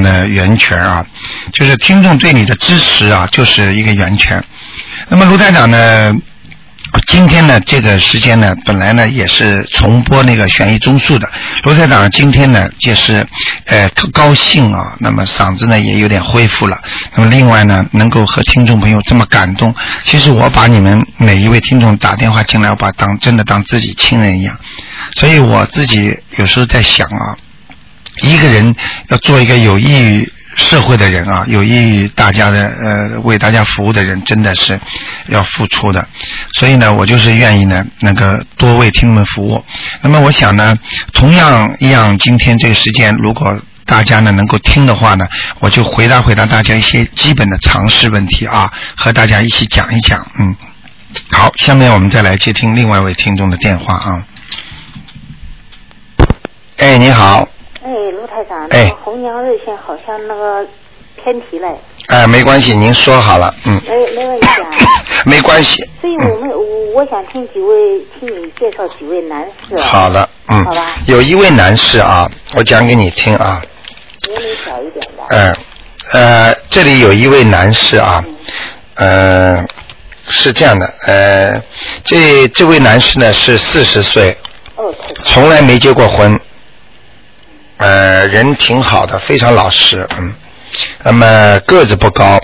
[0.00, 1.04] 的源泉啊，
[1.52, 4.42] 就是听众对你的支持啊，就是一个源泉。
[5.08, 6.14] 那么卢台长呢？
[7.08, 11.28] 今天呢，这个时间呢，本来呢也是重播那个悬疑综述的。
[11.64, 13.26] 卢台长今天呢，就是
[13.66, 16.78] 呃高兴啊，那么嗓子呢也有点恢复了。
[17.16, 19.74] 那么另外呢，能够和听众朋友这么感动，
[20.04, 24.56] 其实我把你们每一位听众打电话进来，我把当真的当自己亲人一样。
[25.16, 27.36] 所以我自己有时候在想啊，
[28.22, 28.74] 一个人
[29.08, 30.32] 要做一个有益于。
[30.56, 34.78] 社会的人啊，有益于大家的呃，为大家服务的人，真的是
[35.26, 36.06] 要付出的。
[36.52, 39.64] 所以呢，我就是愿意呢，那个多为听众们服务。
[40.00, 40.76] 那么我想呢，
[41.12, 45.26] 同样一样，今天这个时间，如果大家呢能够听的话呢，
[45.58, 50.24] 我就回答回答大家一些基本的常识问题啊，和大家一起讲一讲。
[50.38, 50.54] 嗯，
[51.32, 54.24] 好，下面我们再来接听另外一位听众的电话啊。
[56.76, 57.53] 哎，你好。
[57.84, 60.66] 哎，卢台长，那个红娘热线好像那个
[61.22, 61.68] 偏题了。
[62.08, 63.78] 哎，没关系，您说好了，嗯。
[63.86, 64.70] 没没问题啊。
[65.26, 65.84] 没关系。
[66.00, 69.76] 所以我们我我想听几位，听你介绍几位男士。
[69.76, 70.64] 好了，嗯。
[70.64, 70.94] 好吧。
[71.06, 72.26] 有一位男士啊，
[72.56, 73.62] 我讲给你听啊。
[74.28, 75.24] 年龄小一点的。
[75.28, 75.54] 嗯，
[76.14, 78.24] 呃，这里有一位男士啊，
[78.96, 79.62] 呃，
[80.26, 81.62] 是这样的，呃，
[82.02, 84.34] 这这位男士呢是四十岁，
[85.24, 86.40] 从来没结过婚。
[87.84, 90.34] 呃，人挺好的，非常老实，嗯，
[91.02, 92.40] 那么个子不高，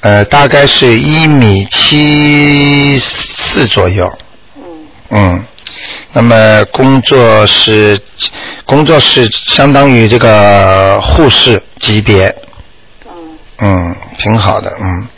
[0.00, 4.12] 呃，大概是一米七四左右，
[4.56, 4.64] 嗯，
[5.10, 5.44] 嗯，
[6.12, 8.00] 那么工作是
[8.66, 12.34] 工作是相当于这个护士级别，
[13.06, 15.08] 嗯，嗯，挺好的，嗯，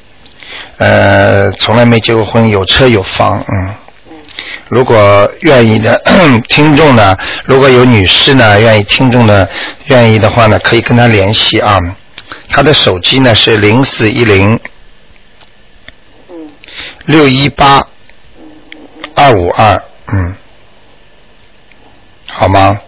[0.77, 3.75] 呃，从来没结过婚，有车有房，嗯。
[4.69, 6.01] 如果愿意的
[6.49, 9.47] 听众呢，如果有女士呢，愿意听众呢，
[9.87, 11.79] 愿意的话呢，可以跟他联系啊。
[12.49, 14.59] 他的手机呢是零四一零
[17.05, 17.87] 六一八
[19.15, 19.83] 二五二，
[20.13, 20.35] 嗯，
[22.27, 22.81] 好吗？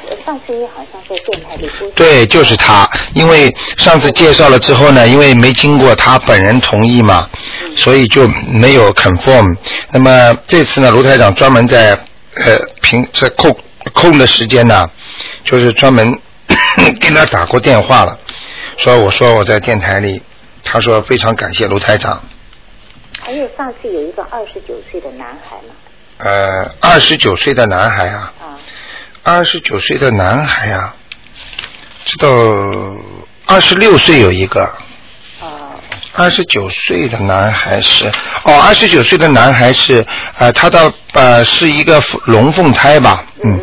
[0.00, 1.88] 上上次你好像在电台里说。
[1.94, 2.88] 对，就是他。
[3.12, 7.28] 因为上次介绍了之后呢，因为没经过他本人同意嘛，
[7.76, 9.56] 所以就没有 confirm。
[9.90, 11.92] 那么这次呢，卢台长专门在
[12.36, 13.56] 呃平在空
[13.92, 14.90] 空的时间呢，
[15.44, 16.18] 就是专门
[17.00, 18.18] 给他打过电话了，
[18.76, 20.22] 说我说我在电台里，
[20.62, 22.22] 他说非常感谢卢台长。
[23.20, 25.74] 还有上次有一个二十九岁的男孩嘛。
[26.18, 28.32] 呃，二十九岁的男孩啊。
[28.40, 28.43] 啊。
[29.26, 30.94] 二十九岁的男孩啊，
[32.04, 32.28] 知道
[33.46, 34.60] 二十六岁有一个。
[35.40, 35.80] 啊。
[36.12, 38.06] 二十九岁的男孩是
[38.42, 40.04] 哦，二十九岁的男孩是
[40.36, 43.24] 呃，他的呃是一个龙凤胎吧？
[43.42, 43.58] 嗯。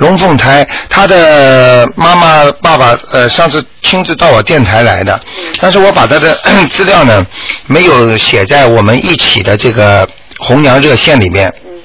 [0.00, 5.18] 龙凤胎，他的妈妈爸爸呃上次亲自到我电台来的，
[5.60, 6.34] 但是我把他的
[6.68, 7.24] 资料呢
[7.66, 10.06] 没有写在我们一起的这个
[10.38, 11.50] 红娘热线里面。
[11.64, 11.80] 嗯。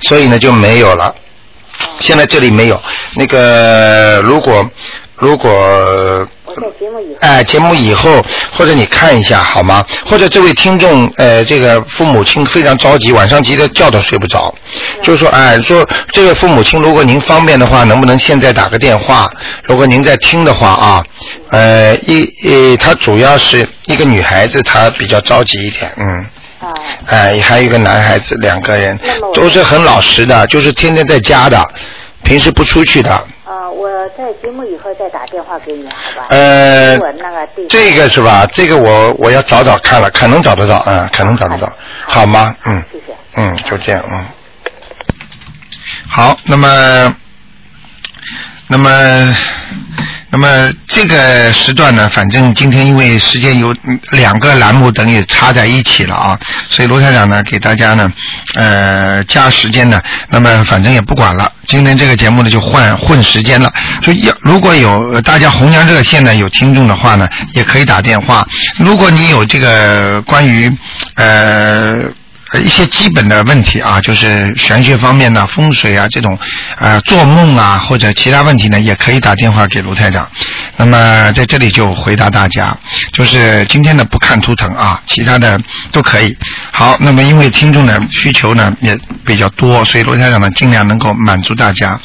[0.00, 1.14] 所以呢就没有了。
[2.00, 2.80] 现在这里没有
[3.16, 4.68] 那个，如果
[5.16, 6.26] 如果
[7.20, 9.84] 哎节目以后或者你看一下好吗？
[10.04, 14.52] 或者这位听众呃这个父母亲非常着急，晚上急得觉都睡不着，
[15.02, 19.30] 就说哎说这位父母亲如果您方便的话，能不能现在打个电话？
[19.64, 21.04] 如果您在听的话啊，
[21.50, 26.26] 呃一呃他主要是一个女孩子，她比较着急一点，嗯。
[27.06, 28.98] 哎，还有一个男孩子，两个人
[29.34, 31.60] 都是很老实的，就是天天在家的，
[32.22, 33.10] 平时不出去的。
[33.44, 36.26] 啊，我在节目以后再打电话给你，好吧？
[36.30, 38.46] 呃，那个这个是吧？
[38.52, 41.70] 这个我我要找找看了，可能找得到，嗯，可能找得到，
[42.06, 42.54] 好吗？
[42.64, 43.14] 嗯，谢谢。
[43.34, 44.26] 嗯，就这样，嗯。
[46.06, 47.16] 好，那么，
[48.68, 49.36] 那么。
[50.32, 53.76] 那么这个时段呢，反正今天因为时间有
[54.12, 58.10] 两个栏目等于插在一起了啊，所以罗台长呢给大家呢
[58.54, 60.00] 呃加时间呢，
[60.30, 63.70] 那么反正也不管了，今天这个节目呢就换混时间了，
[64.00, 68.48] 就要如果有大家红娘热线呢有听众的话呢，也可以打电话，
[68.78, 70.72] 如果你有这个关于
[71.16, 72.04] 呃。
[72.60, 76.38] 一些基本的问题啊，就是玄学方面的风水啊，这种
[76.78, 80.28] 呃做梦啊或者其他问题呢，也可以打电话给卢台长。
[80.76, 82.76] 那么在这里就回答大家，
[83.12, 85.58] 就是今天呢不看图腾啊，其他的
[85.90, 86.36] 都可以。
[86.70, 91.98] 好，那么因为听众的需求呢也比较多，所以卢台长呢尽量能够满足大家。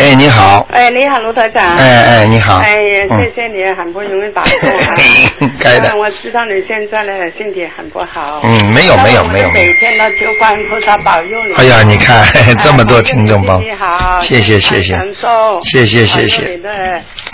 [0.00, 0.66] 哎，你好。
[0.72, 1.76] 哎，你好，卢台长。
[1.76, 2.56] 哎哎，你好。
[2.56, 4.96] 哎呀，谢谢你，很不容易打通啊。
[5.40, 5.94] 应该的。
[5.94, 8.40] 我知道你现在呢身体很不好。
[8.42, 9.50] 嗯，没有没有没有。
[9.50, 11.52] 每天都求观菩萨保佑你。
[11.52, 12.24] 哎呀，你看
[12.64, 13.60] 这么多听众帮。
[13.62, 14.18] 你好。
[14.20, 14.94] 谢谢谢谢。
[14.94, 15.60] 长寿。
[15.64, 16.48] 谢谢谢谢。
[16.48, 16.70] 你的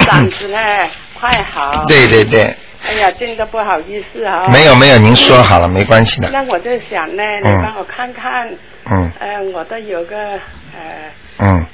[0.00, 0.58] 嗓子呢，
[1.20, 1.84] 快好。
[1.86, 2.42] 对对对。
[2.84, 4.48] 哎呀，真的不好意思啊。
[4.48, 6.28] 没有没有，您说好了，没关系的。
[6.32, 8.48] 那我就想呢，你帮我看看。
[8.90, 9.08] 嗯。
[9.20, 10.16] 呃，我的有个
[10.74, 10.80] 呃。
[11.38, 11.64] 嗯。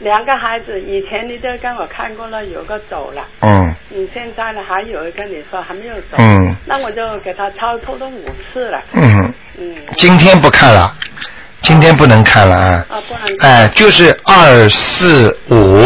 [0.00, 3.22] 两个孩子，以前你都跟我看过了，有个走了。
[3.40, 3.74] 嗯。
[3.88, 6.16] 你现在呢，还有一个你说还没有走。
[6.18, 6.54] 嗯。
[6.66, 8.82] 那我就给他超偷了五次了。
[8.92, 9.32] 嗯。
[9.58, 9.76] 嗯。
[9.96, 10.94] 今天不看了，
[11.62, 12.86] 今天不能看了啊。
[12.90, 13.36] 啊，不能。
[13.38, 15.78] 哎，就是二四五。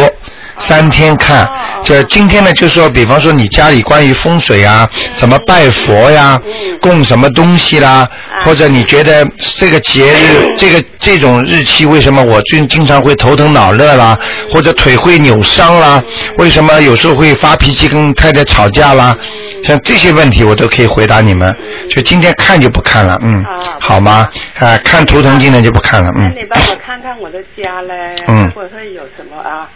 [0.58, 1.48] 三天看，
[1.84, 6.40] 就今天呢，就说，比方说你家里关于风水啊，怎么拜佛呀，
[6.80, 8.08] 供什么东西啦，
[8.44, 9.26] 或者你觉得
[9.56, 14.18] 这个节日， 这个这种日期为什么我最经常会头疼脑热啦，
[14.50, 16.02] 或者腿会扭伤啦，
[16.36, 19.16] 为什么有时候会发脾气跟太太吵架啦，
[19.64, 21.56] 像这些问题我都可以回答你们。
[21.88, 23.44] 就今天看就不看了，嗯，
[23.80, 24.28] 好吗？
[24.58, 26.32] 啊，看图腾今天就不看了，嗯。
[26.34, 29.68] 那你帮我看看我的家嘞，会不会有什么啊？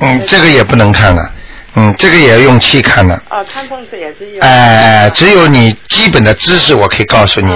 [0.00, 1.22] 嗯，这个也不能看了，
[1.74, 3.14] 嗯，这个也要用气看的。
[3.30, 4.40] 哦，看风水也是有。
[4.40, 7.52] 哎，只有你基本的知识，我可以告诉你。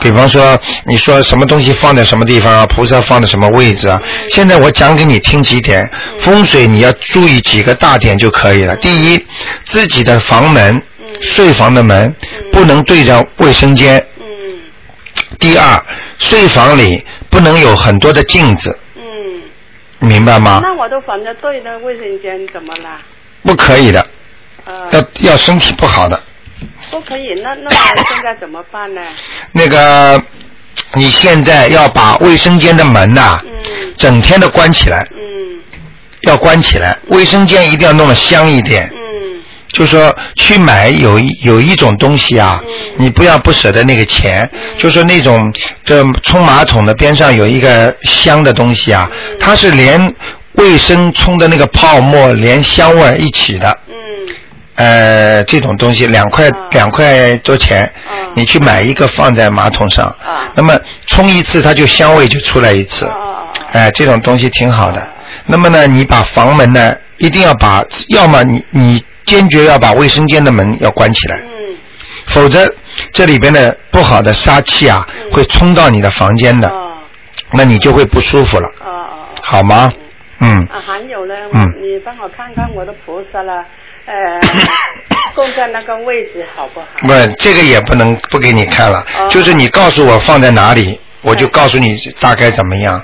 [0.00, 2.66] 比方说，你说什么东西放在什么地方啊？
[2.66, 4.02] 菩萨放在什么位置啊？
[4.30, 5.88] 现在我讲给你听几点，
[6.20, 8.74] 风水你要注意几个大点就可以了。
[8.76, 9.26] 第一，
[9.64, 10.82] 自己的房门，
[11.20, 12.12] 睡房的门
[12.50, 14.04] 不能对着卫生间。
[14.18, 14.24] 嗯。
[15.38, 15.80] 第二，
[16.18, 18.76] 睡房里不能有很多的镜子。
[20.06, 20.60] 明白吗？
[20.62, 22.98] 那我都放在对的卫生间，怎么了？
[23.42, 24.06] 不可以的。
[24.64, 24.88] 呃。
[24.92, 26.20] 要要身体不好的。
[26.90, 29.00] 不可以，那那现在怎么办呢？
[29.52, 30.22] 那个，
[30.94, 35.06] 你现在要把卫生间的门呐，嗯，整天的关起来。
[35.12, 35.60] 嗯。
[36.22, 38.91] 要关起来，卫生间一定要弄得香一点。
[39.72, 39.78] 嗯。
[39.78, 42.62] 就说去买有一有一种东西啊，
[42.96, 44.48] 你不要不舍得那个钱。
[44.78, 45.52] 就说那种
[45.84, 49.10] 这冲马桶的边上有一个香的东西啊，
[49.40, 50.14] 它是连
[50.52, 53.78] 卫生冲的那个泡沫连香味一起的。
[53.88, 53.94] 嗯。
[54.74, 57.90] 呃，这种东西两块两块多钱，
[58.34, 60.14] 你去买一个放在马桶上。
[60.54, 63.10] 那么冲一次它就香味就出来一次。
[63.72, 65.06] 哎，这种东西挺好的。
[65.46, 69.02] 那么呢，你把房门呢一定要把，要么你你。
[69.24, 71.76] 坚决要把卫生间的门要关起来，嗯，
[72.26, 72.60] 否则
[73.12, 76.72] 这里边的不好的杀气啊，会冲到你的房间的，
[77.52, 79.92] 那你就会不舒服了，哦哦好吗？
[80.40, 80.58] 嗯。
[80.66, 83.64] 啊，还有呢，嗯，你帮我看看我的菩萨了，
[84.06, 84.14] 呃，
[85.34, 86.86] 供在那个位置好不好？
[87.02, 87.08] 不，
[87.38, 93.00] 这个也不能不给你看了，就是你告诉我放在哪里，我就告诉你大概怎么样。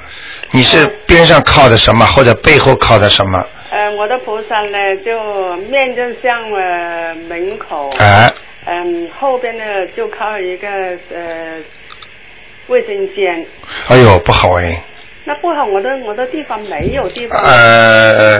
[0.50, 3.44] 你是边上靠的什么，或者背后靠的什么？
[3.70, 8.32] 呃，我的菩萨呢，就面就向呃门口，哎，
[8.64, 10.68] 嗯，后边呢就靠一个
[11.14, 11.58] 呃
[12.68, 13.44] 卫生间。
[13.88, 14.82] 哎呦，不好哎。
[15.24, 17.38] 那不好，我的我的地方没有地方。
[17.42, 18.38] 呃，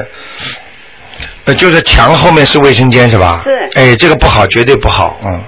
[1.44, 3.42] 呃，就是墙后面是卫生间是吧？
[3.44, 3.68] 是。
[3.78, 5.42] 哎，这个不好，绝对不好，嗯。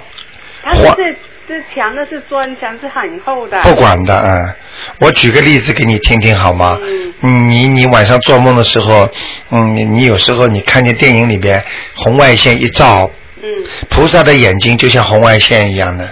[0.62, 1.16] 它是。
[1.50, 3.60] 这墙的是砖墙，是很厚的。
[3.62, 4.54] 不管的，嗯，
[5.00, 6.78] 我举个例子给你听听好吗？
[6.80, 7.50] 嗯。
[7.50, 9.08] 你你晚上做梦的时候，
[9.50, 11.60] 嗯，你有时候你看见电影里边
[11.96, 13.10] 红外线一照，
[13.42, 13.48] 嗯。
[13.88, 16.08] 菩萨的眼睛就像红外线一样的，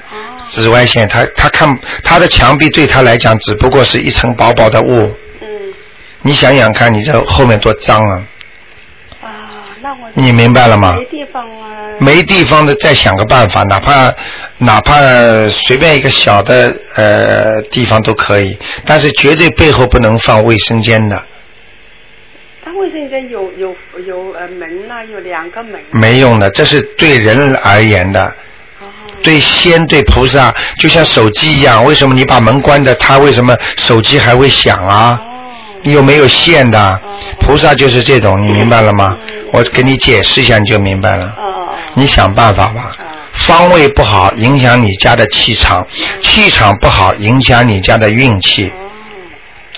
[0.48, 5.14] 紫外线，他他看他的墙壁对他来讲只不过是一层薄薄的雾。
[5.40, 5.48] 嗯。
[6.22, 8.14] 你想想看，你这后面多脏啊！
[8.14, 8.26] 啊，
[9.88, 10.10] 那我。
[10.14, 10.96] 你明白了吗？
[10.98, 11.64] 没地方啊。
[11.98, 14.12] 没地方的，再想个办法，哪怕
[14.58, 14.94] 哪怕
[15.48, 21.20] 随便一个小的呃地方都可以，但是绝对背后不能放卫生间的。
[22.64, 23.74] 他卫生间有有
[24.06, 25.80] 有呃门呐，有两个门。
[25.90, 28.26] 没用的，这是对人而言的。
[28.80, 28.86] 哦。
[29.22, 35.20] 对仙对菩萨，就像手机一样，为什么你把门关着，他为什么手机还会响啊？
[35.78, 35.80] 哦。
[35.84, 37.00] 你有没有线的？
[37.40, 39.16] 菩萨就是这种，你明白了吗？
[39.52, 41.34] 我给你解释一下，你就明白了。
[41.94, 42.94] 你想办法吧。
[43.32, 45.82] 方位不好，影响你家的气场；
[46.20, 48.72] 气场不好，影响你家的运气。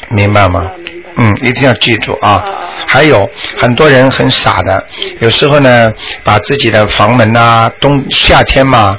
[0.09, 0.71] 明白吗？
[1.17, 2.43] 嗯，一定要记住啊。
[2.87, 4.85] 还有很多人很傻的，
[5.21, 5.93] 有时候呢，
[6.25, 8.99] 把自己的房门呐，冬夏天嘛，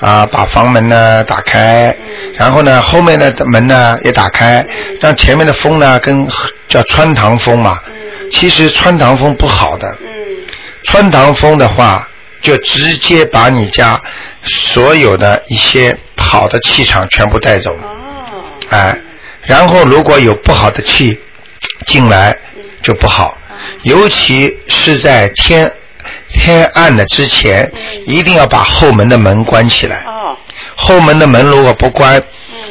[0.00, 1.96] 啊，把房门呢打开，
[2.34, 4.66] 然后呢，后面的门呢也打开，
[5.00, 6.26] 让前面的风呢跟
[6.68, 7.78] 叫穿堂风嘛。
[8.30, 9.96] 其实穿堂风不好的。
[10.84, 12.08] 穿堂风的话。
[12.42, 14.00] 就直接把你家
[14.44, 18.96] 所有的一些好的气场全部带走，哦，哎，
[19.42, 21.18] 然后如果有不好的气
[21.86, 22.36] 进来，
[22.82, 23.36] 就不好，
[23.82, 25.72] 尤其是在天
[26.36, 27.70] 天暗的之前，
[28.06, 30.04] 一定要把后门的门关起来。
[30.06, 30.36] 哦，
[30.76, 32.22] 后门的门如果不关，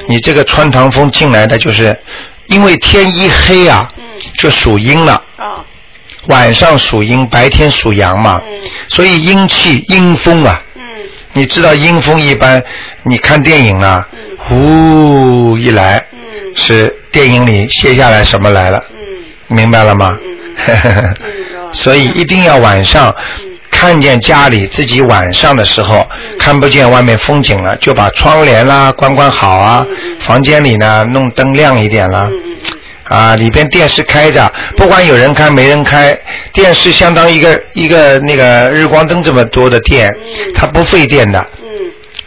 [0.08, 1.98] 你这个穿堂风进来的就是，
[2.48, 3.92] 因为天一黑啊，
[4.38, 5.22] 就属阴了。
[5.38, 5.64] 哦，
[6.28, 8.42] 晚上属阴，白天属阳嘛，
[8.88, 10.62] 所以阴气阴风啊。
[10.76, 10.82] 嗯。
[11.34, 12.64] 你知道阴风一般，
[13.04, 14.08] 你看电影啊，
[14.38, 16.56] 呼一来，嗯。
[16.56, 19.56] 是电影里卸下来什么来了，嗯。
[19.56, 20.18] 明白了吗？
[20.68, 21.16] 嗯。
[21.74, 23.14] 所以一定要晚上
[23.78, 26.08] 看见家里自己晚上的时候
[26.40, 29.86] 看不见外面风景了，就把窗帘啦关关好啊，
[30.22, 32.32] 房间里呢弄灯亮一点啦。
[33.04, 36.18] 啊，里边电视开着，不管有人开没人开，
[36.54, 40.10] 电视相当于一个一个那个日光灯这么多的电，
[40.56, 41.40] 它不费电的。
[41.62, 41.68] 嗯。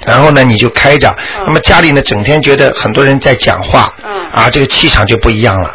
[0.06, 1.12] 然后呢，你就开着，
[1.46, 4.28] 那么家里呢，整天觉得很多人在讲话，嗯。
[4.30, 5.72] 啊，这个气场就不一样了。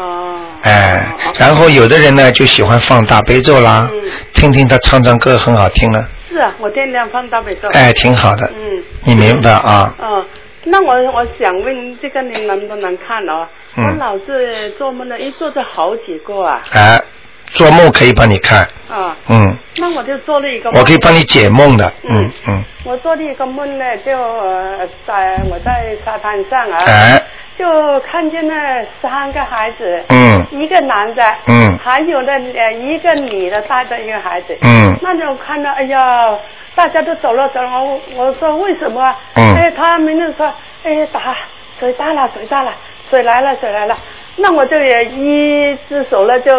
[0.63, 4.01] 哦，哎，然后有的人呢就喜欢放大悲咒啦，嗯
[4.33, 7.67] 听听他唱唱歌很好听呢，是啊，我天天放大悲咒。
[7.69, 8.49] 哎，挺好的。
[8.55, 8.83] 嗯。
[9.05, 9.93] 你明白啊？
[9.99, 10.25] 嗯，
[10.65, 13.47] 那我我想问这个你能不能看哦？
[13.75, 16.61] 嗯我老是做梦呢，一做就好几个啊。
[16.71, 17.01] 哎，
[17.47, 20.79] 做梦可以帮你看，啊，嗯，那我就做了一个梦。
[20.79, 27.21] 我可以帮你解梦的，嗯嗯嗯，我做了一个梦呢，就呃在我在沙滩上啊，哎，
[27.57, 30.45] 就看见那三个孩子，嗯。
[30.51, 31.77] 一个男的，嗯。
[31.77, 34.95] 还有呢呃一个女的带着一个孩子，嗯。
[35.01, 36.37] 那就看到哎呀，
[36.75, 40.45] 大家都走了走了，我我说为什么哎，他们就说
[40.83, 41.35] 哎打
[41.79, 42.71] 水大了水大了
[43.09, 43.97] 水来了水来了，
[44.37, 46.51] 那我就也一只手呢就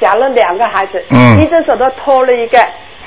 [0.00, 1.40] 夹了两个孩子，嗯。
[1.40, 2.58] 一只手都拖了一个。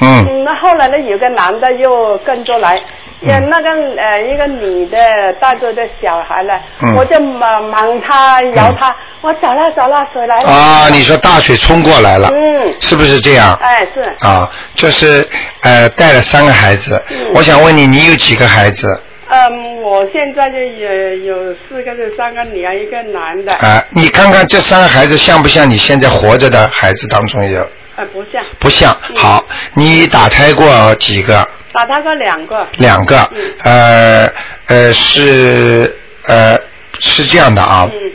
[0.01, 2.79] 嗯嗯，那后来呢，有个男的又跟着来，
[3.21, 3.69] 也那个
[4.01, 4.97] 呃一个女的
[5.39, 10.49] 带着的小孩呢，嗯我就忙忙他摇他，我走了走了，水来了。
[10.49, 13.53] 啊，你说大水冲过来了，嗯，是不是这样？
[13.61, 15.27] 哎是，啊，就是
[15.63, 18.87] 呃带了三个孩子，嗯我想问你，你有几个孩子？
[19.31, 27.63] 嗯，我现在就有有四个是三个女儿，一个男的，啊，你看看这三个孩子像不像你现在活着的孩子当中有？
[27.99, 28.97] 呃不像，不像。
[29.09, 31.45] 嗯好，你打胎过几个？
[31.73, 33.29] 打胎过两个，两个。
[33.35, 34.33] 嗯呃
[34.67, 35.93] 呃是
[36.25, 36.57] 呃
[36.99, 38.11] 是这样的啊，嗯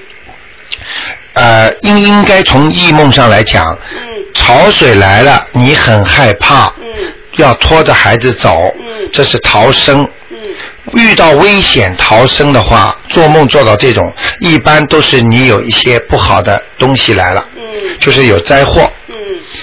[1.35, 10.09] 呃应应该从异梦上来讲，嗯潮水来了，你很害怕，嗯要拖着孩子走，嗯这是逃生。
[10.35, 11.01] 嗯。
[11.01, 14.05] 遇到危险逃生的话，做梦做到这种，
[14.41, 17.63] 一般都是你有一些不好的东西来了，嗯。
[17.99, 18.91] 就是有灾祸。
[19.09, 19.15] 嗯。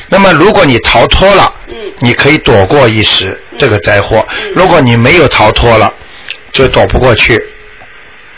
[0.09, 1.75] 那么如果你逃脱了，嗯。
[1.99, 4.25] 你可以躲过一时这个灾祸；
[4.55, 5.93] 如果你没有逃脱了，
[6.51, 7.41] 就躲不过去。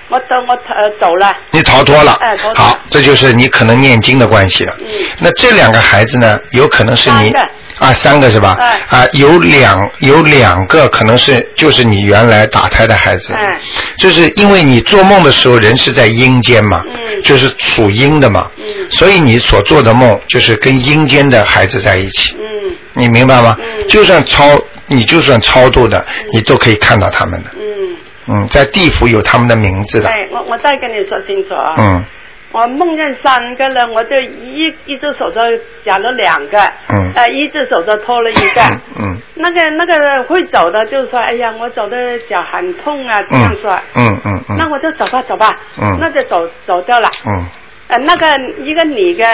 [0.09, 2.19] 我走我呃走了，你逃脱了
[2.53, 4.75] 好，这就是你可能念经的关系了。
[4.79, 4.85] 嗯。
[5.19, 7.33] 那这两个孩子呢，有可能是你
[7.79, 8.55] 啊，三个是吧？
[8.59, 13.33] 哎啊，有两有两个可能是就是你原来打胎的孩子。
[13.33, 13.59] 哎
[13.97, 22.35] 就是因为你做梦的时候人是在阴间嘛，嗯就是属阴的嘛，嗯所以你所做的梦就是跟阴间的孩子在一起。
[22.37, 23.55] 嗯你明白吗？
[23.59, 24.43] 嗯就算超，
[24.87, 27.49] 你就算超度的，你都可以看到他们的。
[27.55, 27.95] 嗯，
[28.27, 30.09] 嗯，在地府有他们的名字的。
[30.09, 32.05] 哎我我再跟你说清楚啊，嗯
[32.53, 35.41] 我梦见三个人，我就一一只手就
[35.83, 36.57] 夹了两个，
[36.87, 38.61] 嗯呃，一只手就拖了一个。
[38.61, 41.97] 嗯嗯那个那个会走的就说，哎呀，我走的
[42.29, 43.79] 脚很痛啊，这样嗯说。
[43.95, 44.55] 嗯嗯嗯。
[44.57, 45.49] 那我就走吧走吧，
[45.81, 47.09] 嗯那就走走掉了。
[47.25, 47.45] 嗯
[47.87, 48.27] 呃，那个
[48.59, 49.25] 一个女的，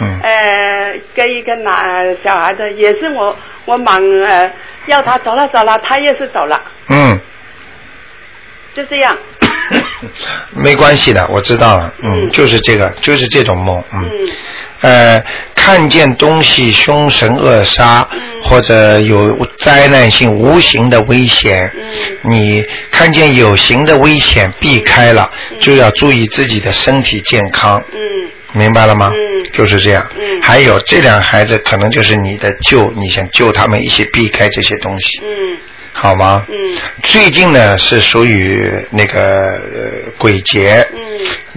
[0.00, 3.36] 嗯呃，跟一个男小孩的，也是我
[3.66, 4.50] 我忙呃
[4.86, 6.56] 要他走了走了，他也是走了，
[6.88, 7.20] 嗯，
[8.74, 9.16] 就这样。
[10.54, 11.92] 没关系的，我知道了。
[12.02, 13.82] 嗯，嗯就是这个，就是这种梦。
[13.92, 14.02] 嗯。
[14.02, 14.28] 嗯
[14.82, 15.22] 呃，
[15.54, 27.98] 看见东西凶神恶煞，嗯或者有灾难性无形的危险，嗯你看见有形的危险避开了，就要注意自己的身体健康，嗯
[28.58, 29.12] 明白了吗？
[29.14, 30.06] 嗯就是这样。
[30.18, 35.28] 嗯还有这两个孩子可能就是你的救，你想救他们一起避开这些东西，嗯
[36.00, 36.46] 好吗？
[36.48, 36.54] 嗯。
[37.02, 40.98] 最近呢是属于那个呃鬼节，嗯。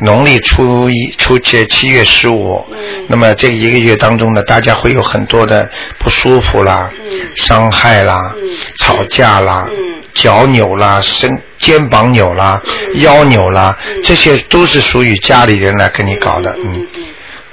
[0.05, 2.65] 农历初一、初七、七月十五。
[2.71, 3.05] 嗯。
[3.07, 7.09] 那么这一个月当中呢，大家会有很多的不舒服啦、嗯。
[7.35, 8.43] 伤害啦、嗯。
[8.75, 10.01] 吵架啦、嗯。
[10.13, 12.99] 脚扭啦、身肩膀扭啦、嗯。
[13.01, 14.03] 腰扭啦，嗯。
[14.03, 16.51] 这些都是属于家里人来跟你搞的。
[16.57, 17.03] 嗯嗯嗯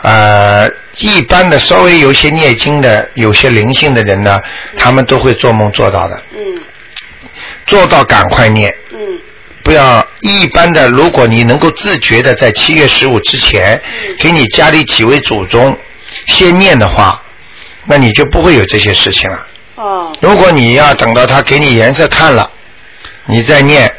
[0.03, 0.67] 呃，
[0.97, 4.41] 一般的稍微有些念经的、有些灵性的人呢，
[4.75, 6.39] 他们都会做梦做到的，嗯
[7.67, 8.75] 做到赶快念。
[8.93, 8.99] 嗯
[9.63, 13.81] 不要一般的，如果你能够自觉的在七月十五之前，
[14.19, 15.79] 给你家里几位祖宗
[16.27, 17.23] 先念的话，
[17.85, 19.47] 那你就不会有这些事情了。
[19.75, 22.51] 哦如果你要等到他给你颜色看了，
[23.27, 23.95] 你再念，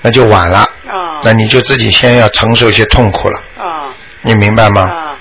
[0.00, 0.62] 那就晚了。
[0.88, 3.92] 哦那你就自己先要承受一些痛苦了，哦
[4.22, 4.82] 你明白吗？
[4.90, 5.13] 啊。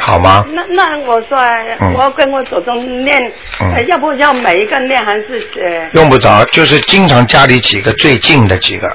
[0.00, 0.44] 好吗？
[0.48, 1.38] 那那我说，
[1.80, 3.16] 嗯我跟我祖宗念，
[3.60, 5.88] 嗯呃要不要每一个念还是呃？
[5.92, 8.86] 用不着，就是经常家里几个最近的几个，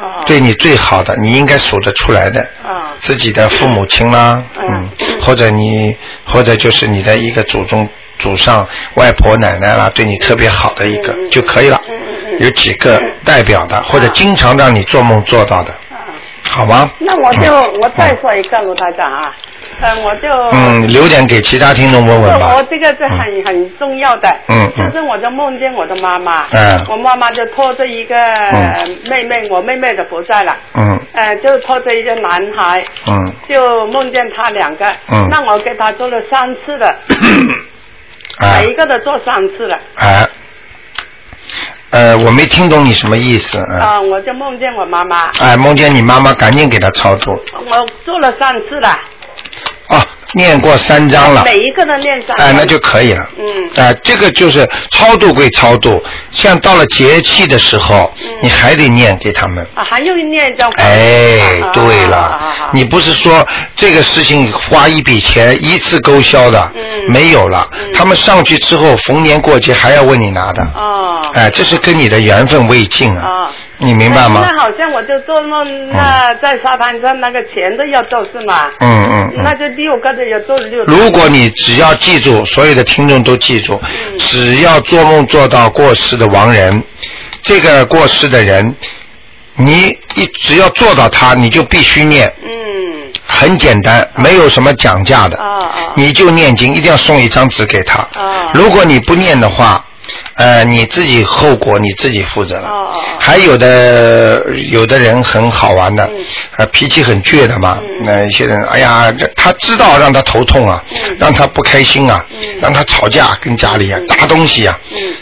[0.00, 0.22] 哦。
[0.26, 2.40] 对你最好的，你应该数得出来的。
[2.62, 2.92] 啊。
[3.00, 12.40] 自己的父母亲啦，嗯嗯，或者你，或者就是你的一个祖宗、祖上、外婆、奶奶啦，对你特别好的一个嗯嗯就可以了嗯嗯嗯。
[12.40, 16.04] 有几个代表的，或者经常让你做梦做到的，啊
[16.50, 16.90] 好吗？
[16.98, 19.32] 那我就嗯我再说一个卢台长啊，
[19.82, 22.54] 呃，我就嗯，留点给其他听众问问吧。
[22.56, 22.62] 我。
[22.70, 26.84] 这个是很很重要的，嗯嗯就是我就梦见我的妈妈，嗯。
[26.88, 28.14] 我妈妈就拖着一个
[29.08, 31.00] 妹妹，我妹妹就不在了，嗯。
[31.12, 35.26] 呃，就拖着一个男孩，嗯，就梦见他两个，嗯。
[35.30, 36.94] 那我给他做了三次了，
[38.38, 40.28] 哎 每一个都做三次了，啊，
[41.90, 47.34] 呃，我没听懂你什么意思，嗯，啊，我就梦见我妈妈，哎，梦见你妈妈，赶紧给她操作。
[47.68, 48.96] 我做了三次了，
[49.90, 50.00] 哦，
[50.34, 53.28] 念过三章了，每一个都念三，哎，那就可以了。
[53.36, 53.84] 嗯。
[53.84, 58.28] 啊，这个就是超度归超度，像到了节气的时候，嗯。
[58.42, 59.66] 你还得念给他们。
[59.74, 63.44] 啊，还用念叫哎，啊对了，啊啊啊你不是说
[63.74, 66.82] 这个事情花一笔钱一次勾销的，嗯。
[67.12, 67.92] 没有了，嗯。
[67.92, 73.50] 他们上去之后逢年过节还要问你拿的，哦，哎，这是跟你的缘分未尽啊，啊。
[73.82, 74.42] 你明白吗？
[74.46, 78.66] 那好像我就做梦，那在沙滩上那个钱都要做是吗？
[78.80, 79.42] 嗯嗯嗯。
[79.42, 80.92] 那就六个都要做六个。
[80.92, 86.82] 如果你只要记住，所有的听众都记住，嗯只要做梦做到过世的亡人，
[87.42, 88.74] 这个过世的人，
[89.56, 92.50] 你一只要做到他，你就必须念，嗯
[93.26, 95.38] 很简单，没有什么讲价的，
[95.94, 98.00] 你就念经，一定要送一张纸给他。
[98.20, 99.82] 啊如果你不念的话，
[100.36, 102.68] 呃，你自己后果你自己负责了。
[102.68, 103.00] 哦哦哦。
[103.18, 106.24] 还有的有的人很好玩的，嗯。
[106.56, 107.78] 呃，脾气很倔的嘛。
[107.82, 108.02] 嗯。
[108.04, 111.16] 那一些人，哎呀，他知道让他头痛啊，嗯。
[111.18, 112.58] 让他不开心啊，嗯。
[112.60, 114.06] 让他吵架，跟家里啊、嗯。
[114.06, 115.16] 砸东西啊，嗯。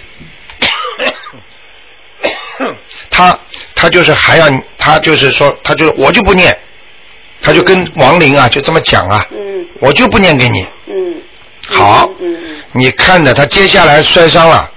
[3.10, 3.36] 他
[3.74, 6.56] 他就是还要他就是说，他就我就不念，
[7.42, 9.66] 他就跟亡灵啊就这么讲啊，嗯。
[9.80, 10.66] 我就不念给你。
[10.86, 11.14] 嗯。
[11.68, 12.08] 好。
[12.72, 14.70] 你看着他接下来摔伤了，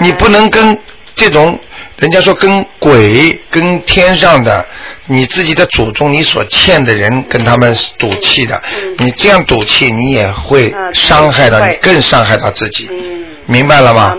[0.00, 0.76] 你不能跟
[1.14, 1.58] 这种
[1.96, 4.66] 人家说跟鬼、跟天上的
[5.06, 8.94] 你自己的祖宗、你所欠的人跟他们赌气的，嗯。
[8.98, 12.88] 你这样赌气，你也会啊伤害到你，更伤害到自己。
[12.90, 13.24] 嗯。
[13.46, 14.16] 明白了吗？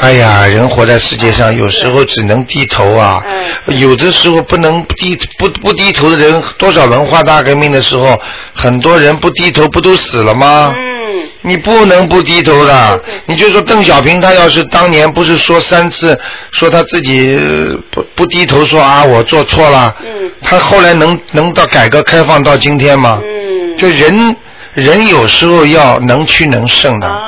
[0.00, 3.22] 哎呀，人活在世界上，有时候只能低头啊，
[3.68, 3.78] 嗯。
[3.80, 8.20] 有的时候不能低不不低头的人，多少文化大革命的时候，
[8.52, 10.74] 很多人不低头不都死了吗？
[11.14, 13.00] 嗯你不能不低头的。
[13.26, 16.18] 你就说邓小平，他要是当年不是说三次
[16.52, 23.20] 说他自己呃不不低头说啊我做错了，嗯他后来能能到改革开放到今天吗？
[23.22, 23.76] 嗯。
[23.76, 24.36] 就人
[24.72, 27.22] 人有时候要能屈能伸的。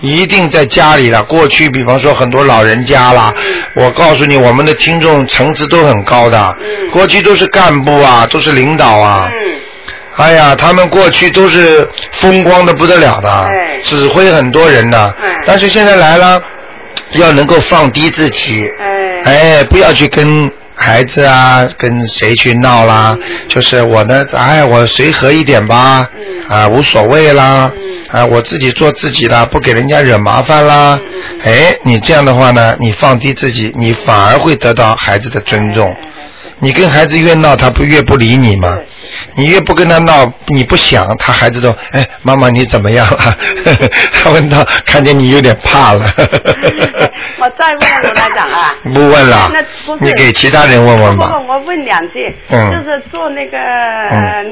[0.00, 1.22] 一定在家里了。
[1.22, 9.30] 过去，比方说很多老人家啦，嗯我告诉你，我们的听众层次都很高的，嗯过去都是干部啊，都是领导啊。
[9.30, 9.60] 嗯
[10.16, 13.78] 哎呀，他们过去都是风光的不得了的，哎。
[13.82, 14.98] 指挥很多人的。
[15.20, 15.36] 哎。
[15.44, 16.40] 但是现在来了，
[17.12, 18.70] 要能够放低自己，
[19.24, 19.58] 哎。
[19.58, 23.18] 哎，不要去跟孩子啊，跟谁去闹啦。
[23.20, 23.36] 嗯。
[23.48, 26.48] 就是我呢，哎，我随和一点吧，嗯。
[26.48, 28.20] 啊，无所谓啦，嗯。
[28.20, 31.00] 啊，我自己做自己啦，不给人家惹麻烦啦。
[31.42, 35.92] 哎，你这样的话呢，你放低自己，你反而会得到孩子的尊重。
[36.58, 38.78] 你跟孩子越闹，他不越不理你吗？
[39.36, 43.18] 你越不跟他闹，你不想，他孩子都哎，妈妈你怎么样了？
[44.12, 46.00] 他问到，看见你有点怕了。
[47.38, 48.74] 我再问卢台长啊。
[48.94, 51.32] 不问了那不，是你给其他人问问吧不。
[51.44, 54.44] 不，我问两句，嗯就是做那个呃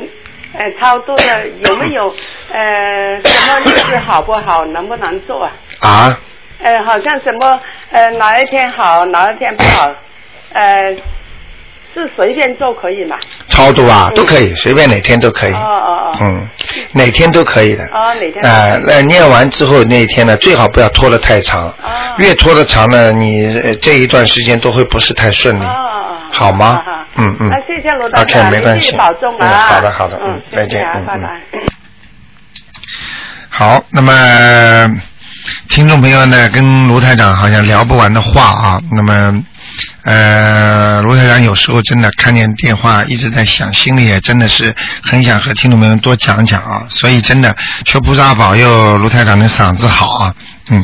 [0.58, 2.14] 呃超度的有没有
[2.52, 5.52] 呃什么日子好不好，能不能做啊？
[5.80, 6.18] 啊，
[6.62, 7.60] 呃，好像什么
[7.90, 9.90] 呃哪一天好，哪一天不好，
[10.52, 10.94] 呃
[11.94, 13.16] 是随便做可以吗？
[13.48, 15.58] 超度啊嗯都可以，随便哪天都可以哦。
[15.58, 16.16] 哦哦。
[16.20, 16.48] 嗯，
[16.92, 17.84] 哪天都可以的。
[17.86, 18.44] 哦，哪天？
[18.44, 21.68] 啊，那念完之后那一天呢，最好不要拖得太长。
[21.68, 21.74] 哦
[22.18, 25.64] 越拖得长呢，你呃这一段时间都会不是太顺利。
[26.30, 26.80] 好吗
[27.16, 29.46] 嗯嗯那谢谢罗大 OK，长，没关系保重啊。
[29.48, 31.40] 嗯好的好的嗯嗯，再见嗯拜拜。
[33.48, 34.12] 好，那么
[35.68, 39.42] 听众朋友呢，跟卢台长好像聊不完的话啊，那么
[40.02, 46.86] 呃，卢台长有时候真的看见电话一直在想，心里也真的是很想和听众朋友们多讲讲啊。
[46.90, 50.34] 所以真的求菩萨保佑卢台长的嗓子好啊，
[50.70, 50.82] 嗯。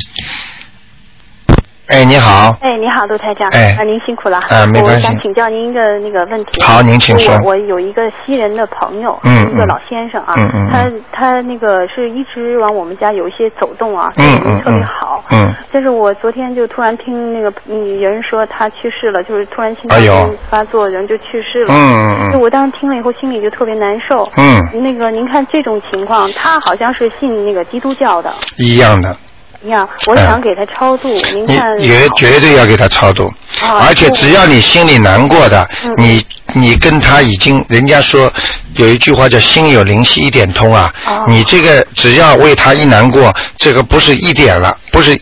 [1.88, 2.54] 哎，你好。
[2.60, 3.48] 哎，你好，陆台长。
[3.50, 4.36] 哎，啊，您辛苦了。
[4.50, 5.06] 啊，没关系。
[5.06, 6.62] 我想请教您一个那个问题。
[6.62, 7.34] 好，您请说。
[7.36, 15.24] 我我有一个西人的朋友，嗯一个老先生啊，嗯嗯他他那个是一直往我们家有一些走动啊，嗯嗯特别好。
[15.30, 15.54] 嗯。
[15.72, 21.72] 但是我昨天就突然听那个嗯有人说他去世了，就是突然心哎脏病发作，人就去世了。
[21.72, 22.32] 嗯嗯嗯。
[22.32, 24.30] 就我当时听了以后，心里就特别难受。
[24.36, 24.82] 嗯。
[24.82, 28.30] 那个您看这种情况，他好像是信那个基督教的。
[28.58, 29.16] 一样的。
[29.64, 31.78] 一样，我想给他超度，您看。
[31.78, 33.26] 你绝绝对要给他超度，
[33.60, 38.32] 啊而且只要你心里难过的，嗯你你跟他已经，人家说
[38.76, 45.18] 有一句话叫心有灵犀一点通啊，哦你这个只要为他一难过，这个不是一点了，不是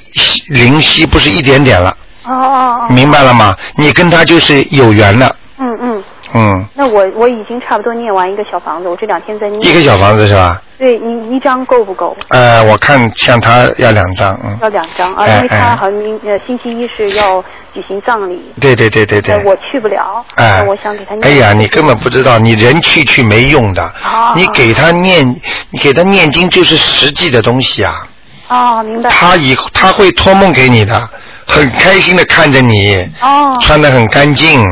[0.49, 2.87] 灵犀，不是一点点了，哦哦哦。
[2.90, 3.57] 明白了吗？
[3.77, 5.95] 你跟他就是有缘了，嗯嗯。
[6.37, 9.61] 嗯，那我我已经差不多念完一个小房子，我这两天在念。
[9.62, 10.61] 一个小房子是吧？
[10.79, 12.14] 对，你一张够不够？
[12.29, 14.59] 呃，我看像他要两张，嗯。
[14.61, 19.42] 要两张啊，哎因为他哎好像明呃星期一是要举行葬礼，对对对对对呃。
[19.44, 21.27] 我去不了，哎，我想给他念。
[21.27, 23.83] 哎呀，你根本不知道，你人去去没用的。
[24.05, 25.27] 哦你给他念，
[25.70, 28.07] 你给他念经就是实际的东西啊。
[28.49, 29.09] 哦，明白。
[29.09, 31.09] 他以他会托梦给你的，
[31.46, 34.62] 很开心的看着你，哦穿的很干净，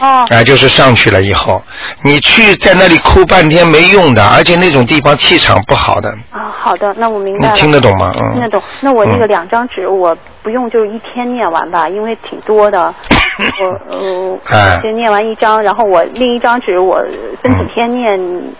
[0.00, 1.62] 哦啊，就是上去了以后，
[2.02, 7.58] 你去在那里哭半天没用的，而且那种地方气场不好的，啊，好的，那我明白你。
[7.58, 8.12] 听得懂吗？
[8.20, 8.32] 嗯。
[8.32, 8.62] 听得懂。
[8.80, 12.94] 那我那个嗯两张纸，我不用就是一天念完吧，因为挺多的。
[13.60, 17.00] 我呃，哎先念完一张，然后我另一张纸我
[17.42, 18.16] 分几天念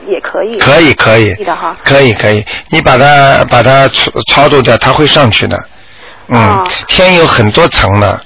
[0.08, 0.58] 也可以。
[0.58, 1.76] 可以可以可以的哈。
[1.84, 5.56] 可以可以，你把它把它操操作掉，它会上去的。
[6.26, 8.20] 嗯，哦天有很多层的，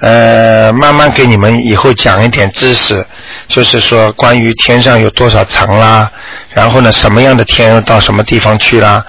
[0.00, 3.04] 呃，慢慢给你们以后讲一点知识，
[3.48, 6.10] 就是说关于天上有多少层啦，
[6.50, 9.04] 然后呢，什么样的天到什么地方去啦，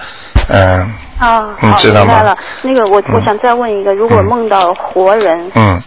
[0.48, 0.80] 嗯、
[1.18, 2.36] 啊，你知道吗。
[2.62, 5.82] 那个我我嗯想再问一个，如果嗯梦到活人，嗯，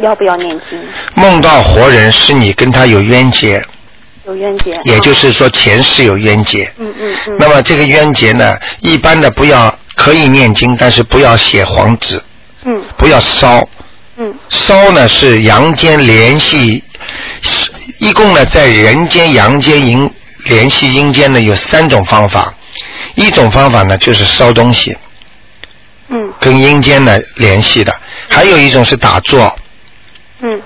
[0.00, 0.82] 要不要念经？
[1.14, 3.62] 梦到活人是你跟他有冤结，
[4.26, 4.72] 有冤结。
[4.84, 6.64] 也就是说前世有冤结。
[6.78, 7.36] 嗯嗯嗯。
[7.38, 12.18] 那么这个冤结呢，一般的不要可以念经，但是不要写黄纸，
[12.64, 13.68] 嗯不要烧。
[14.18, 16.82] 嗯烧呢是阳间联系，
[17.98, 20.10] 一共呢在人间、阳间、阴
[20.44, 22.54] 联系阴间呢有三种方法，
[23.14, 24.96] 一种方法呢就是烧东西，
[26.08, 27.94] 嗯跟阴间呢联系的，
[28.28, 29.54] 还有一种是打坐，
[30.40, 30.60] 嗯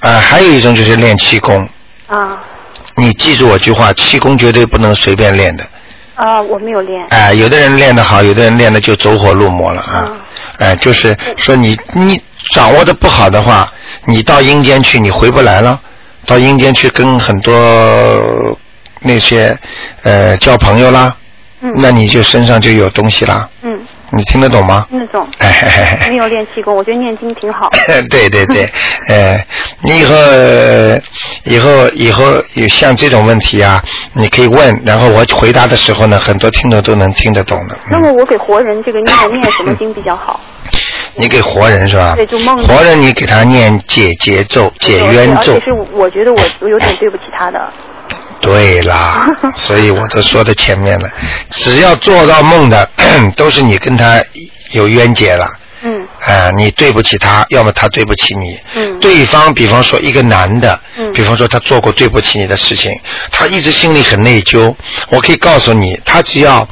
[0.00, 1.68] 啊、还有一种就是练气功。
[2.06, 2.38] 啊
[2.96, 5.64] 你记住我句话，气功绝对不能随便练的。
[6.16, 7.06] 啊，我没有练。
[7.08, 10.12] 哎、有的人练得好，有的人练的就走火入魔了啊。
[10.58, 12.20] 哎、就是说你你
[12.52, 13.70] 掌握的不好的话，
[14.06, 15.80] 你到阴间去你回不来了，
[16.26, 18.58] 到阴间去跟很多
[19.00, 19.56] 那些
[20.02, 21.14] 呃交朋友啦，
[21.62, 23.48] 嗯那你就身上就有东西啦。
[23.62, 24.86] 嗯，你听得懂吗？
[24.90, 27.70] 那种 哎嘿嘿嘿没有练气功，我觉得念经挺好。
[28.10, 28.68] 对对对，
[29.08, 29.40] 呃，
[29.82, 30.98] 你以后呃
[31.44, 33.82] 以后以后有像这种问题啊，
[34.14, 37.78] 你可以问，然后我回答的时候呢，很多听众都能听得懂的。
[37.90, 40.40] 那么我给活人这个念念什么经比较好？
[41.20, 42.14] 你给活人是吧？
[42.16, 45.60] 对就梦活人你给他念解结咒、解冤咒而且。
[45.60, 47.72] 是我觉得我我有点对不起他的。
[48.40, 49.26] 对啦，
[49.58, 51.08] 所以我都说在前面了，
[51.50, 52.88] 只要做到梦的，
[53.36, 54.18] 都是你跟他
[54.72, 55.46] 有冤结了。
[55.82, 58.58] 嗯啊、你对不起他，要么他对不起你。
[58.74, 62.92] 嗯对方，比方说一个男的，嗯比方说他做过对不起你的事情，
[63.30, 64.74] 他一直心里很内疚。
[65.10, 66.68] 我可以告诉你，他只要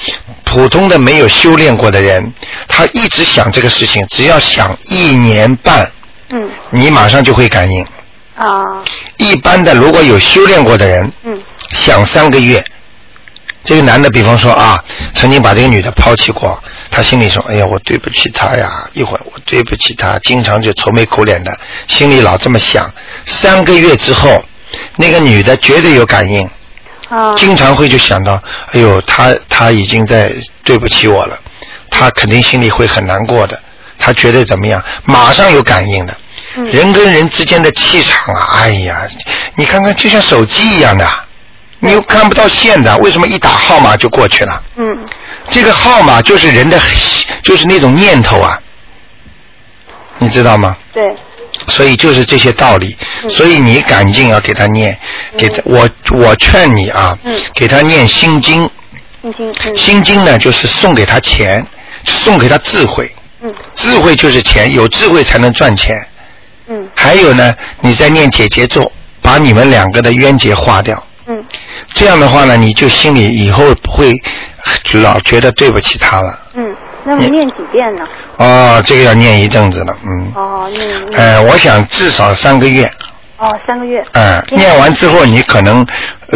[0.50, 2.32] 普通的没有修炼过的人，
[2.66, 5.90] 他一直想这个事情，只要想一年半，
[6.30, 7.84] 嗯你马上就会感应。
[8.34, 8.64] 啊
[9.18, 11.38] 一般的，如果有修炼过的人，嗯
[11.70, 12.64] 想三个月，
[13.62, 14.82] 这个男的，比方说啊，
[15.12, 16.58] 曾经把这个女的抛弃过，
[16.90, 21.54] 他心里说：“哎呀，我对不起她呀。”一会儿我对不起她，经常就愁眉苦脸的，
[21.88, 22.90] 心里老这么想。
[23.26, 24.42] 三个月之后，
[24.96, 26.48] 那个女的绝对有感应，
[27.08, 28.42] 啊经常会就想到
[28.72, 30.32] ：“哎呦，他他已经在
[30.64, 31.38] 对不起我了，
[31.90, 33.58] 他肯定心里会很难过的。
[33.98, 34.82] 他觉得怎么样？
[35.04, 36.12] 马上有感应的。
[36.56, 39.06] 嗯人跟人之间的气场啊，哎呀，
[39.56, 41.06] 你看看就像手机一样的，
[41.80, 44.62] 你又看不到线的，为什么一打号码就过去了？
[44.76, 45.04] 嗯
[45.50, 46.78] 这个号码就是人的，
[47.42, 48.58] 就是那种念头啊，
[50.18, 50.76] 你知道吗？
[50.92, 51.14] 对
[51.66, 53.30] 所以就是这些道理，嗯。
[53.30, 54.98] 所以你赶紧要给他念，
[55.36, 57.38] 给他我我劝你啊，嗯。
[57.54, 58.68] 给他念心经，
[59.22, 59.76] 心经嗯。
[59.76, 61.64] 心经呢就是送给他钱，
[62.04, 63.52] 送给他智慧，嗯。
[63.74, 66.06] 智慧就是钱，有智慧才能赚钱，
[66.68, 66.88] 嗯。
[66.94, 71.02] 还有呢，你在念姐姐咒，把你们两个的冤结化掉。
[71.26, 71.44] 嗯。
[71.94, 74.12] 这样的话呢，你就心里以后不会
[74.94, 76.38] 老觉得对不起他了。
[77.08, 78.04] 嗯，那么念几遍呢？
[78.36, 80.32] 哦，这个要念一阵子了，嗯。
[80.34, 80.86] 哦，念。
[81.14, 82.90] 呃，我想至少三个月。
[83.38, 84.04] 哦，三个月。
[84.12, 85.86] 嗯，念完之后你可能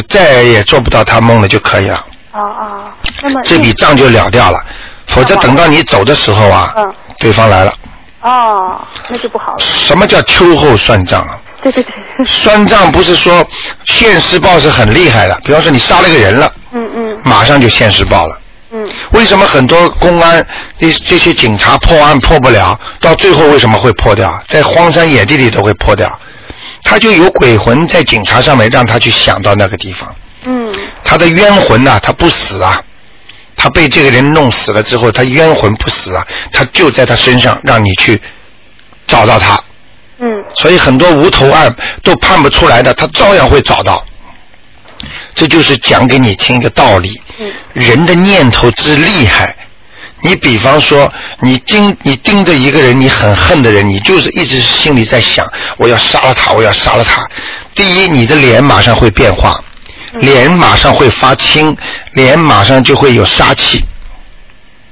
[0.08, 2.06] 再也做不到他梦了就可以了。
[2.32, 2.84] 哦哦，
[3.22, 3.40] 那么。
[3.44, 4.58] 这笔账就了掉了，
[5.08, 7.74] 否则等到你走的时候啊，嗯对方来了。
[8.22, 9.58] 哦，那就不好了。
[9.58, 11.38] 什么叫秋后算账啊？
[11.62, 12.24] 对对对。
[12.24, 13.46] 算账不是说
[13.84, 18.38] 现世报是很厉害的，比方说你杀了个人了，嗯嗯，马上就现世报了。
[18.72, 18.88] 嗯。
[19.12, 20.44] 为什么很多公安
[20.78, 24.42] 这这些警察破案破不了，到最后为什么会破掉？
[24.46, 26.18] 在荒山野地里都会破掉，
[26.82, 30.14] 他就有鬼魂在警察上面，让他去想到那个地方。
[30.44, 30.72] 嗯。
[31.04, 32.82] 他的冤魂呐，他不死啊，
[33.56, 38.20] 他被这个人弄死了之后，他冤魂不死啊，他就在他身上，让你去
[39.06, 39.60] 找到他。
[40.18, 44.04] 嗯，所以很多无头案都判不出来的，他照样会找到。
[45.34, 47.20] 这就是讲给你听一个道理。
[47.38, 47.52] 嗯。
[47.72, 49.56] 人的念头之厉害，
[50.20, 57.26] 你比方说，你盯你盯着一个人，你很恨的人，你就是一直心里在想，我要杀了他，我要杀了他。
[57.74, 59.58] 第一，你的脸马上会变化，
[60.20, 61.76] 脸马上会发青，
[62.12, 63.84] 脸马上就会有杀气。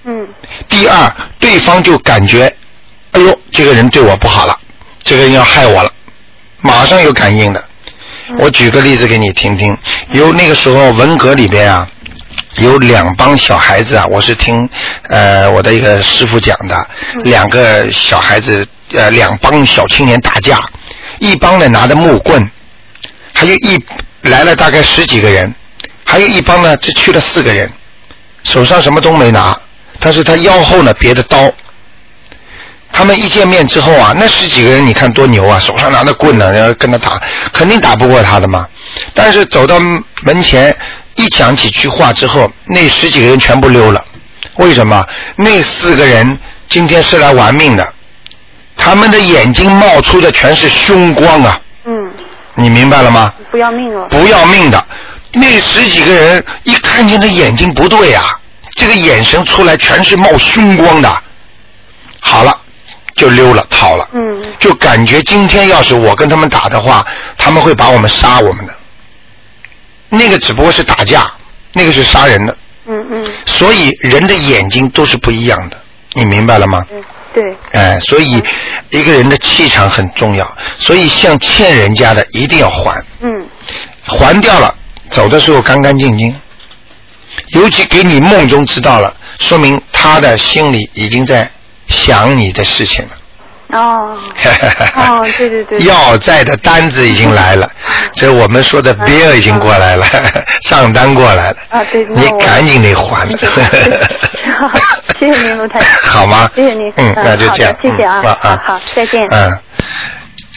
[0.05, 0.27] 嗯。
[0.68, 2.53] 第二，对方就感觉，
[3.12, 4.59] 哎呦，这个人对我不好了。
[5.03, 5.90] 这个人要害我了，
[6.61, 7.64] 马上有感应的。
[8.38, 9.76] 我举个例子给你听听，
[10.12, 11.86] 有那个时候文革里边啊，
[12.58, 14.68] 有两帮小孩子啊，我是听
[15.08, 16.88] 呃我的一个师傅讲的，
[17.24, 20.58] 两个小孩子呃两帮小青年打架，
[21.18, 22.50] 一帮呢拿着木棍，
[23.34, 23.78] 还有一
[24.22, 25.52] 来了大概十几个人，
[26.04, 27.70] 还有一帮呢只去了四个人，
[28.44, 29.58] 手上什么都没拿，
[29.98, 31.52] 但是他腰后呢别的刀。
[32.92, 37.20] 他们一见面之后啊，那十几个人你看多牛啊，手上拿着棍呢，然后跟他打，
[37.53, 38.66] 肯定打不过他的嘛。
[39.14, 39.79] 但是走到
[40.22, 40.76] 门前
[41.14, 44.05] 一讲几句话之后，那十几个人全部溜了。
[44.57, 45.07] 为什么？
[45.37, 47.92] 那四个人今天是来玩命的，
[48.76, 51.61] 他们的眼睛冒出的全是凶光啊。
[51.85, 52.12] 嗯。
[52.57, 53.33] 你明白了吗？
[53.50, 54.09] 不要命了。
[54.09, 54.87] 不要命的，
[55.33, 58.24] 那十几个人一看见这眼睛不对啊，
[58.76, 61.22] 这个眼神出来全是冒凶光的。
[62.18, 62.55] 好了。
[63.20, 64.09] 就溜了，逃了。
[64.14, 64.42] 嗯。
[64.59, 67.06] 就感觉今天要是我跟他们打的话，
[67.37, 68.74] 他们会把我们杀我们的。
[70.09, 71.30] 那个只不过是打架，
[71.74, 72.56] 那个是杀人的。
[72.87, 73.33] 嗯嗯。
[73.44, 75.76] 所以人的眼睛都是不一样的，
[76.14, 76.83] 你明白了吗？
[76.90, 77.04] 嗯，
[77.35, 77.44] 对。
[77.72, 78.42] 哎，所以
[78.88, 83.04] 一个人的气场很重要，所以像欠人家的一定要还。
[83.20, 83.46] 嗯。
[84.02, 84.74] 还掉了，
[85.11, 86.35] 走的时候干干净净。
[87.48, 91.48] 尤其给你梦中知道了，说明他的心里已经在。
[91.90, 93.11] 想你的事情了。
[93.79, 94.16] 哦。
[94.96, 95.79] 哦，对对对。
[95.85, 97.70] 要债的单子已经来了，
[98.14, 100.07] 这我们说的 bill 已经过来了，
[100.68, 101.57] 账单过来了。
[101.68, 102.05] 啊，对。
[102.09, 103.29] 你赶紧得还。
[105.18, 105.81] 谢谢 您，卢太。
[106.03, 106.50] 好吗？
[106.55, 106.92] 谢谢您。
[106.96, 107.76] 嗯，那就这样。
[107.83, 108.22] 谢谢啊。
[108.42, 109.26] 啊，好，再见。
[109.31, 109.59] 嗯。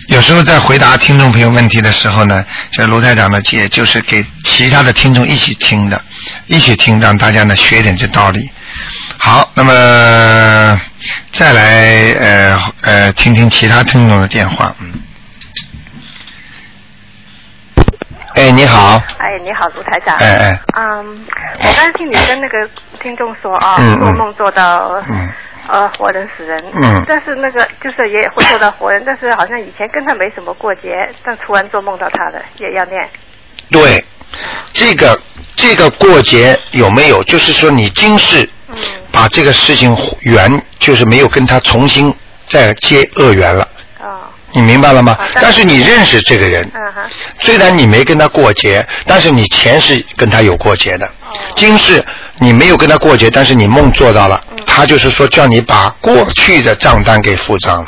[0.09, 5.99] 有时候在回答听众朋友问题的时候呢，这卢台长呢，也就是给其他的听众一起听的，
[6.47, 8.49] 一起听，让大家呢学点这道理。
[9.25, 9.71] 好，那么
[11.31, 14.93] 再来呃呃听听其他听众的电话，嗯。
[18.35, 19.01] 哎，你好。
[19.19, 20.17] 哎，你好，卢台长。
[20.17, 20.59] 哎哎。
[20.75, 21.25] 嗯，
[21.57, 22.69] 我刚才听你跟那个
[23.01, 25.01] 听众说啊，做梦做到
[25.69, 33.09] 呃活人死人，嗯，但是那个就是也会做到活人，但是好像以前跟他没什么过节，但突然做梦到他的也要念。
[33.71, 34.03] 对，
[34.73, 35.17] 这个
[35.55, 37.23] 这个过节有没有？
[37.23, 38.49] 就是说你今世。
[39.11, 42.13] 把这个事情缘，就是没有跟他重新
[42.47, 43.67] 再结恶缘了。
[43.99, 44.27] 哦。
[44.51, 45.17] 你明白了吗？
[45.35, 46.69] 但是你认识这个人。
[47.39, 51.05] 虽然你没跟他过节，但是你前世跟他有过节的。
[51.07, 51.33] 哦。
[51.55, 52.03] 今世
[52.37, 57.83] 你没有跟他过节，但是你梦做到了，他就是说叫你把过去的账单给付账。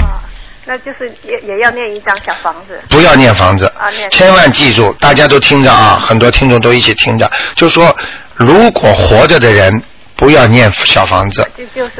[0.65, 2.81] 那就是也也要念一张小房子。
[2.89, 3.67] 不要念房子。
[3.77, 4.09] 啊，念。
[4.09, 7.95] 千万记住，大家都听着啊，很多听众都一起听着，就说
[8.33, 9.83] 如果活着的人。
[10.15, 11.45] 不要念小房子，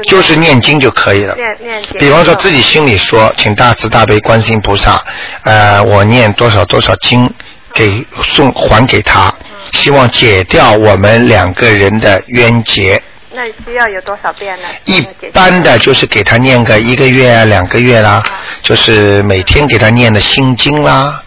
[0.06, 1.34] 就是念经就可以了。
[1.34, 1.98] 念念经。
[1.98, 5.02] 比方说自己心里说，请大慈大悲观世音菩萨，
[5.42, 7.30] 呃，我念多少多少经
[7.74, 9.32] 给送还给他，
[9.72, 13.00] 希望解掉我们两个人的冤结。
[13.32, 14.64] 那需要有多少遍呢？
[14.86, 15.02] 一
[15.34, 18.24] 般的就是给他念个一个月啊，两个月啦，
[18.62, 21.22] 就是每天给他念的心经啦。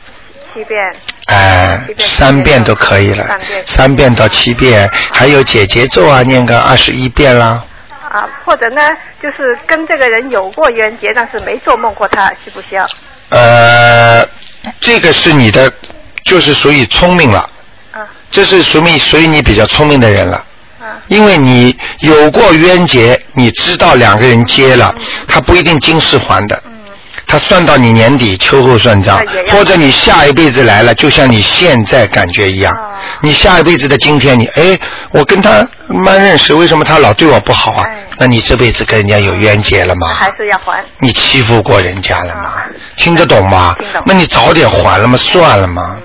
[0.59, 0.77] 七遍。
[1.27, 3.25] 哎，三遍都可以了，
[3.65, 7.63] 三遍到七遍，还有解节奏啊，念个二十一遍啦。
[8.09, 8.81] 啊，或者呢，
[9.21, 12.85] 就是跟这个人有过冤结，但是没做梦过他，需不需要？
[13.29, 14.27] 呃，
[14.81, 15.71] 这个是你的，
[16.25, 17.49] 就是属于聪明了。
[17.91, 18.05] 啊。
[18.29, 20.37] 这是属于属于你比较聪明的人了。
[20.81, 20.99] 啊。
[21.07, 24.93] 因为你有过冤结，你知道两个人结了，
[25.25, 26.61] 他不一定今世还的。
[27.29, 27.31] 嗯。
[27.31, 32.73] 他算到你年底秋后算账，或者你下一辈子来了，就像你现在感觉一样。
[32.75, 32.85] 哦
[33.21, 34.77] 你下一辈子的今天，你哎，
[35.11, 37.85] 我跟他蛮认识，为什么他老对我不好啊？
[37.87, 40.07] 哎那你这辈子跟人家有冤结了吗？
[40.13, 40.83] 还是要还。
[40.99, 42.43] 你欺负过人家了吗？
[42.43, 43.73] 啊听得懂吗？
[43.79, 45.15] 听懂那你早点还了吗？
[45.17, 45.95] 算了吗？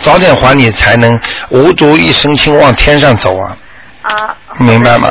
[0.00, 3.56] 早点还你才能无毒一身轻往天上走啊！
[4.02, 4.36] 啊。
[4.60, 5.10] 明白吗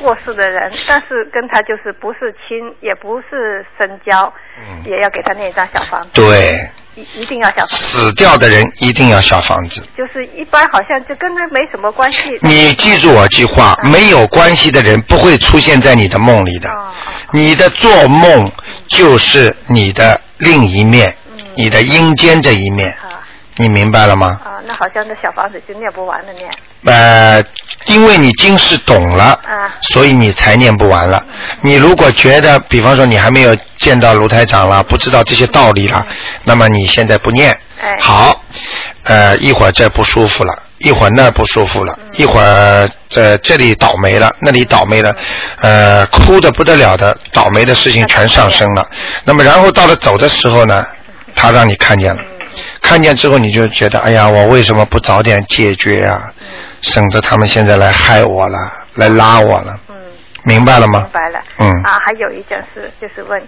[0.00, 7.76] 过世的人，但是跟他就是不是亲，也不是深交，嗯也要给他念一张小房子，对，一一定要小房子。
[7.76, 9.82] 死掉的人一定要小房子。
[9.96, 12.38] 就是一般好像就跟他没什么关系。
[12.42, 16.68] 你记住我句话，没有关系的人不会出现在你的梦里的。
[17.32, 18.50] 你的做梦
[18.86, 21.14] 就是你的另一面，
[21.54, 23.05] 你的阴间这一面，啊
[23.56, 24.40] 你明白了吗？
[24.44, 26.50] 啊，那好像这小房子就念不完的念。
[26.84, 27.42] 呃，
[27.86, 31.22] 因为你今世懂了，啊所以你才念不完了。
[31.62, 36.06] 你如果觉得，比方说你还没有见到卢台长了，不知道这些道理了，
[36.44, 38.40] 那么你现在不念，哎好，
[39.04, 45.16] 呃，一会儿这不舒服了，一会儿那不舒服了，一会儿这这里倒霉了，那里倒霉了，
[45.60, 48.86] 呃，哭的不得了的倒霉的事情全上升了。
[49.24, 50.86] 那么然后到了走的时候呢，
[51.34, 52.22] 他让你看见了。
[52.86, 56.32] 看见之后你就觉得，哎呀，我为什么不早点解决啊？
[56.82, 58.56] 省得他们现在来害我了，
[58.94, 59.96] 来拉我了，嗯，
[60.44, 61.10] 明白了吗明？
[61.10, 61.40] 白了。
[61.58, 63.42] 嗯啊，还有一件事就是问，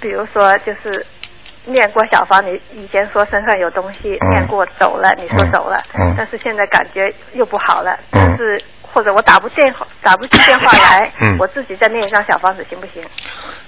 [0.00, 1.04] 比如说就是
[1.66, 13.02] 念过小房，你以前说身上有东西，嗯念过走了，你说走了，嗯但是现在感觉又不好了，嗯但是或者我打不电话打不进电话来， 嗯我自己再念一张小房子行不行？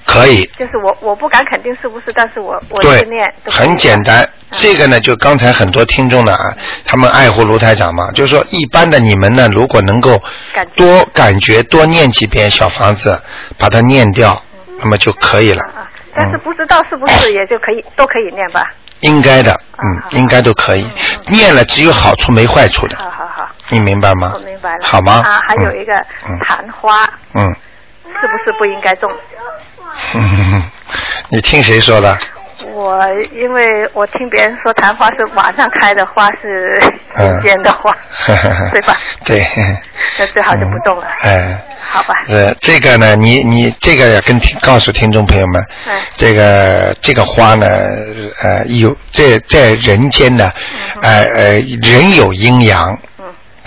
[0.06, 4.22] 可以，就是我我不敢肯定是不是，但是我我对去念，很简单。
[4.22, 13.20] 嗯这个呢，就刚才很多听众呢，啊他们爱护卢台长嘛，就是说一般的你们呢，如果能够感多感觉多念几遍小房子，
[13.58, 14.40] 把它念掉，
[14.78, 15.64] 那么就可以了。
[15.64, 18.64] 啊，但是嗯，不知道是不是也就可以都可以念吧？
[19.00, 20.86] 应该的，嗯，应该都可以。
[21.30, 22.96] 念了只有好处没坏处的，
[23.68, 24.32] 你明白吗？
[24.34, 24.78] 我明白了。
[24.82, 25.22] 好吗？
[25.24, 25.92] 啊，还有一个
[26.28, 27.54] 嗯昙花，嗯。
[28.20, 29.10] 是不是不应该种？
[30.14, 30.62] 嗯，
[31.30, 32.16] 你听谁说的？
[32.72, 33.00] 我
[33.32, 36.80] 因为我听别人说昙花是晚上开的花，是
[37.16, 37.90] 嗯阴间的花，
[38.70, 38.96] 对吧？
[39.24, 39.44] 对。
[40.18, 41.06] 那最好就不动了。
[41.22, 41.60] 哎。
[41.90, 42.14] 好吧。
[42.28, 47.66] 呃，这个呢，你你这个要跟听告诉听众朋友们，嗯这个这个花呢，
[48.42, 50.50] 呃，有在在人间呢，
[51.02, 52.98] 呃呃，人有阴阳，嗯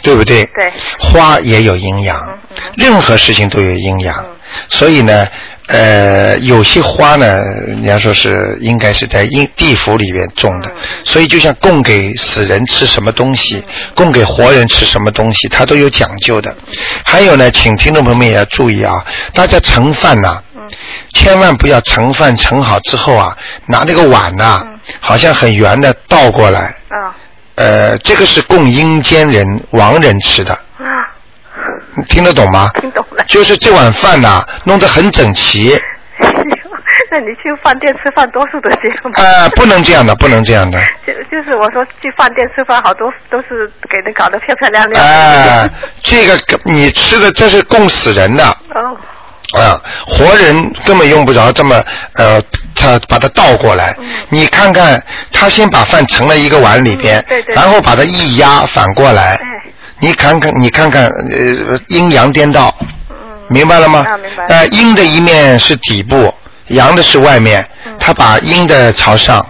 [0.08, 0.46] 对不对？
[0.56, 0.72] 对。
[1.00, 2.72] 花也有阴阳，嗯嗯。
[2.78, 4.36] 任何事情都有阴阳，嗯。
[4.70, 5.28] 所以呢，
[5.68, 7.26] 呃，有些花呢，
[7.68, 10.76] 人家说是应该是在阴地府里面种的，嗯。
[11.04, 13.62] 所以就像供给死人吃什么东西，
[13.94, 16.56] 供给活人吃什么东西，它都有讲究的。
[17.04, 20.62] 还有呢，请听众朋友们也要注意啊，大家盛饭呐、嗯。
[21.14, 23.36] 千万不要盛饭盛好之后啊，
[23.68, 24.80] 拿那个碗呐、嗯。
[25.02, 27.12] 好像很圆的倒过来，啊
[27.58, 30.86] 呃，这个是供阴间人亡人吃的，啊，
[31.96, 32.70] 你听得懂吗？
[32.80, 33.24] 听懂了。
[33.28, 35.78] 就是这碗饭呐、弄得很整齐，
[37.12, 39.12] 那你去饭店吃饭多数都这样吗？
[39.18, 45.10] 呃，不能这样的，不能这样的， 就就是我说去饭店吃饭，好多都是给人搞得漂漂亮亮的。
[45.10, 45.70] 哎、
[46.04, 48.44] 这个你吃的这是供死人的，
[48.76, 48.96] 哦，
[49.54, 51.82] 啊，活人根本用不着这么
[52.16, 52.42] 呃，
[52.76, 53.96] 他把它倒过来。
[54.30, 57.56] 你看看，他先把饭盛了一个碗里边，嗯对对。
[57.56, 59.36] 然后把它一压反过来。
[59.36, 59.40] 哎，
[60.00, 62.76] 你看看，你看看，呃，阴阳颠倒，
[63.10, 63.16] 嗯，
[63.50, 64.06] 明白了吗？
[64.06, 64.46] 啊明白。
[64.48, 66.34] 呃，阴的一面是底部，
[66.68, 67.66] 阳的是外面。
[67.86, 67.96] 嗯。
[68.00, 69.46] 他把阴的朝上，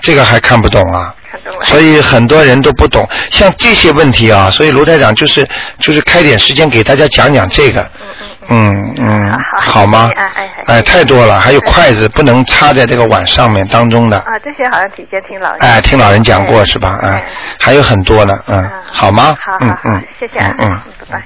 [0.00, 1.14] 这个还看不懂啊。
[1.62, 5.46] 所以很多人都不懂，像这些问题啊，所以卢台长就是
[5.78, 10.10] 就是开点时间给大家讲讲这个，嗯嗯，好好吗？
[10.16, 15.58] 哎哎太多了，还有筷子不能插在这个碗上面当中的，啊，这些好像提前听老人。
[15.60, 16.98] 哎，听老人讲过是吧？
[17.02, 17.24] 哎哎，
[17.60, 19.36] 还有很多呢，嗯啊，好吗？
[19.40, 20.80] 好嗯嗯，，谢谢啊，嗯嗯。
[21.10, 21.24] 拜拜。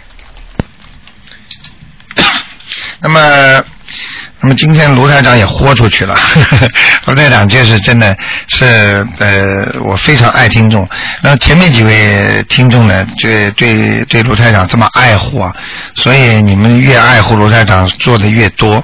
[3.01, 3.65] 那么，
[4.43, 6.17] 那么今天卢台长也豁出去了，
[7.07, 8.17] 卢台长就是真的
[8.49, 10.89] 是呃，我非常爱听众。
[11.23, 15.55] 那前面几位听众呢，对对对卢台长这么爱护啊，
[15.95, 18.83] 所以你们越爱护卢台长做的越多，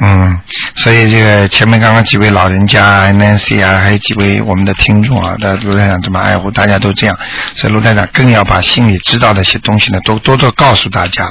[0.00, 0.38] 嗯，
[0.76, 7.18] 所以这个前面刚刚几位老人家 Nancy 啊，还有几位我们的听众啊，的卢台长这么爱护，大家都这样，
[7.54, 11.26] 所以卢台长更要把心里知道的一些东西呢，都多多告诉大家。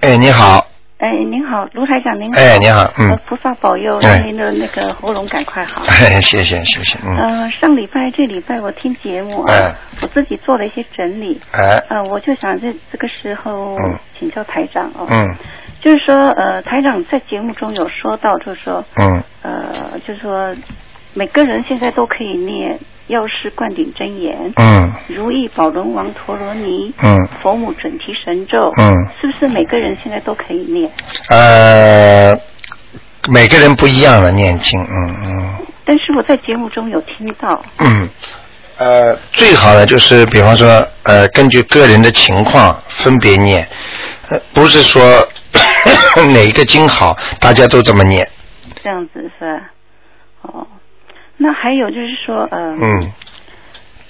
[0.00, 2.40] 哎，你好，哎，您好，卢台长，您好。
[2.40, 3.06] 哎，你好，嗯。
[3.10, 5.82] 呃，菩萨保佑，哎让您的那个喉咙赶快好。
[5.86, 9.74] 哎，谢谢谢谢，嗯，呃，上礼拜、这礼拜我听节目啊，哎。
[10.00, 11.38] 我自己做了一些整理。
[11.52, 13.98] 哎，呃，我就想这这个时候嗯。
[14.18, 15.36] 请教台长哦，嗯。
[15.80, 19.22] 就是说呃，台长在节目中有说到，就是说嗯。
[19.42, 20.54] 呃，就是说
[21.12, 22.78] 每个人现在都可以念
[23.10, 24.92] 药师灌顶真言、嗯。
[25.08, 27.28] 如意宝轮王陀罗尼、嗯。
[27.42, 28.90] 佛母准提神咒，嗯，
[29.20, 30.90] 是不是每个人现在都可以念？
[31.28, 32.38] 呃，
[33.28, 35.54] 每个人不一样的念经，嗯嗯。
[35.84, 38.08] 但是我在节目中有听到，嗯，
[38.78, 43.68] 呃，最好的就是比方说，呃，根据个人的情况分别念，
[44.28, 45.02] 呃，不是说
[46.32, 48.28] 哪一个经好，大家都这么念，
[48.82, 49.70] 这样子是吧？
[51.40, 53.12] 哦，那还有就是说，呃，嗯。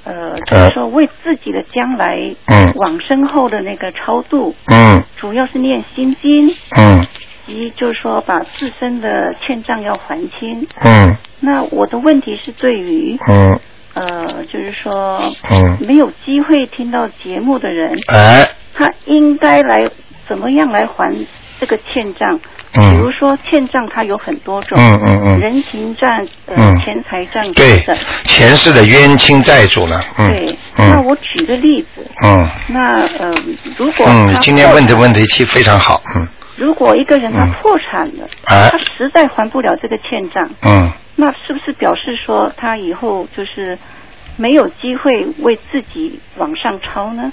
[0.02, 2.72] 呃，就是说为自己的将来嗯。
[2.76, 5.02] 往生后的那个超度，嗯。
[5.16, 7.06] 主要是念心经，嗯。
[7.46, 10.66] 及就是说把自身的欠账要还清。
[10.82, 11.14] 嗯。
[11.40, 13.58] 那我的问题是对于嗯。
[13.92, 15.20] 呃，就是说
[15.50, 19.84] 嗯，没有机会听到节目的人，哎，他应该来
[20.28, 21.12] 怎么样来还
[21.60, 22.40] 这个欠账？
[22.72, 26.08] 嗯比如说欠账它有很多种，嗯嗯嗯人情账、
[26.46, 33.34] 呃、嗯钱财账等对等。，前世的冤亲债主呢，嗯对，那嗯我举个例子，嗯那呃，
[33.76, 40.92] 如果嗯，今天问的问题题非常好，嗯如果一个人他嗯破产了，哎他实在还不了这个欠账，嗯。
[41.16, 43.76] 那是不是表示说他以后就是
[44.36, 47.30] 没有机会为自己往上超呢？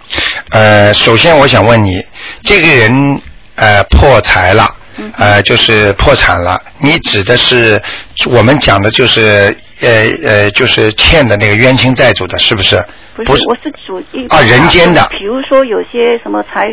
[0.51, 2.03] 呃，首先我想问你，
[2.41, 3.21] 这个人
[3.57, 5.11] 呃破财了，嗯。
[5.17, 7.81] 呃就是破产了，你指的是
[8.29, 9.89] 我们讲的就是呃
[10.23, 12.81] 呃就是欠的那个冤亲债主的，是不是？
[13.15, 15.05] 不是，我是主一啊人间的。
[15.09, 16.67] 比如说有些什么财。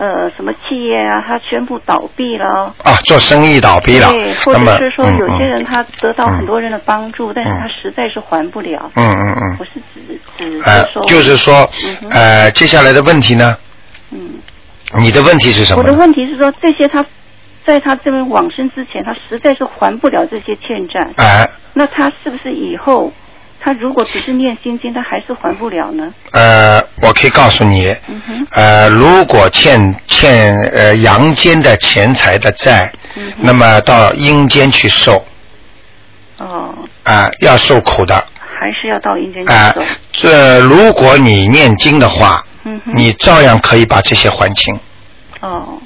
[0.00, 6.36] 呃，什么企业啊，他宣布倒闭了，啊，做生意倒闭了对，，或者是说嗯有些人他得到嗯。
[6.36, 7.58] 很多人的帮助，但是嗯。
[7.58, 8.92] 他实在是还不了。
[8.94, 9.56] 嗯嗯嗯。
[9.58, 11.68] 我是指指呃，就是说
[12.00, 13.56] 嗯呃接下来的问题呢，
[14.12, 14.34] 嗯，
[14.96, 15.92] 你的问题是什么我的？
[15.94, 17.04] 问题是说，这些他
[17.66, 21.48] 在他这边往生之前，他实在是还不了这些欠债，哎。
[21.74, 23.12] 那他是不是以后
[23.60, 26.12] 他如果只是念心经，他还是还不了呢？
[26.32, 35.24] 呃，我可以告诉你，嗯哼，呃，如果欠欠呃阳间的钱财的债，嗯那么到阴间去受。
[36.38, 36.74] 哦，
[37.04, 38.14] 啊、要受苦的。
[38.60, 39.82] 还是要到阴间去啊、走。
[40.12, 42.44] 这如果你念经的话，
[42.86, 44.78] 嗯哼，你照样可以把这些还清，
[45.40, 45.78] 哦。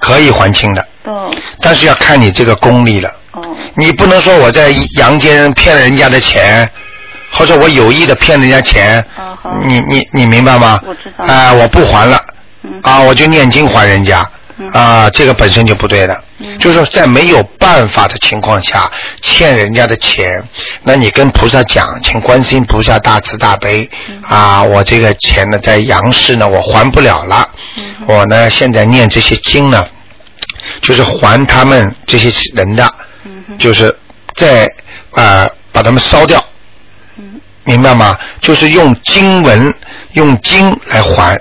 [0.00, 1.30] 可以还清的，哦。
[1.60, 3.10] 但是要看你这个功力了。
[3.32, 3.42] 哦。
[3.74, 6.68] 你不能说我在阳间骗了人家的钱，
[7.32, 9.36] 或者我有意的骗人家钱，哦
[9.66, 10.80] 你你你明白吗？
[10.86, 11.24] 我知道。
[11.24, 12.20] 啊、我不还了，
[12.62, 12.80] 嗯。
[12.82, 16.24] 啊，我就念经还人家，嗯啊，这个本身就不对的。
[16.38, 16.58] 嗯。
[16.58, 18.90] 就是说，在没有办法的情况下
[19.20, 20.42] 欠人家的钱，
[20.82, 24.22] 那你跟菩萨讲，请观世音菩萨大慈大悲，嗯。
[24.22, 27.94] 啊，我这个钱呢在阳世呢我还不了了，嗯。
[28.06, 29.86] 我呢现在念这些经呢，
[30.80, 32.92] 就是还他们这些人的，
[33.58, 33.94] 就是
[34.34, 34.68] 在
[35.12, 36.44] 啊、把他们烧掉，
[37.16, 37.40] 嗯。
[37.64, 38.16] 明白吗？
[38.40, 39.74] 就是用经文
[40.12, 41.40] 用经来还，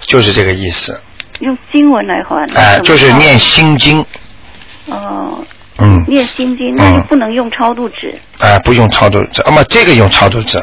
[0.00, 0.98] 就是这个意思。
[1.40, 2.46] 用经文来还。
[2.54, 4.04] 哎、就是念心经，
[4.86, 5.44] 哦，
[5.78, 8.18] 嗯，念心经，那就不能用超度纸。
[8.38, 10.62] 哎、不用超度纸，那么这个用超度纸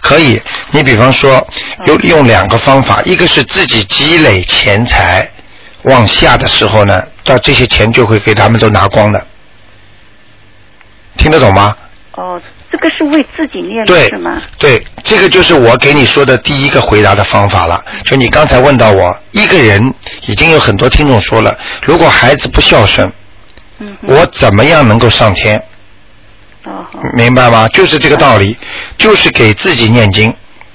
[0.00, 0.40] 可以。
[0.70, 1.46] 你比方说，
[1.86, 5.28] 有用两个方法，一个是自己积累钱财
[5.82, 9.26] 往下的时候呢，到这些钱就会给他们都拿光的，
[11.16, 11.76] 听得懂吗？
[12.12, 14.40] 哦，这个是为自己念的对是吗？
[14.58, 17.82] 对，这个就是我给你说的第一个回答的方法了。
[18.04, 19.94] 就你刚才问到我，一个人
[20.26, 23.10] 已经有很多听众说了，如果孩子不孝顺，
[23.78, 23.96] 嗯。
[24.02, 25.62] 我怎么样能够上天？
[26.64, 26.84] 哦
[27.16, 27.66] 明白吗？
[27.68, 28.56] 就是这个道理，
[28.98, 30.30] 就是给自己念经，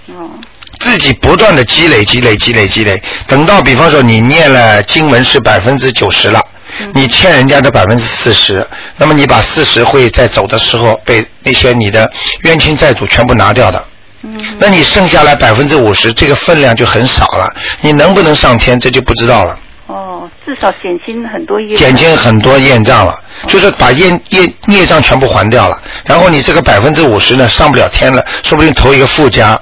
[0.08, 0.32] 哦
[0.80, 6.53] 自己不断的积累、积累、积累、积累，等到比方说你念了经文是百分之九十了，嗯
[6.94, 8.66] 你欠人家的百分之四十，
[8.98, 12.12] 那么你把四十会在走的时候被那些你的
[12.44, 13.84] 冤亲债主全部拿掉的。
[14.26, 17.54] 嗯那你剩下来百分之五十，这个分量就很少了。
[17.82, 19.60] 你能不能上天，这就不知道了。
[19.88, 21.76] 哦，至少减轻很多业。
[21.76, 23.14] 减轻很多业障了，
[23.48, 25.78] 就是把业业业障全部还掉了。
[26.06, 29.60] 然后你这个百分之五十呢，上不了天了，说不定投一个富家，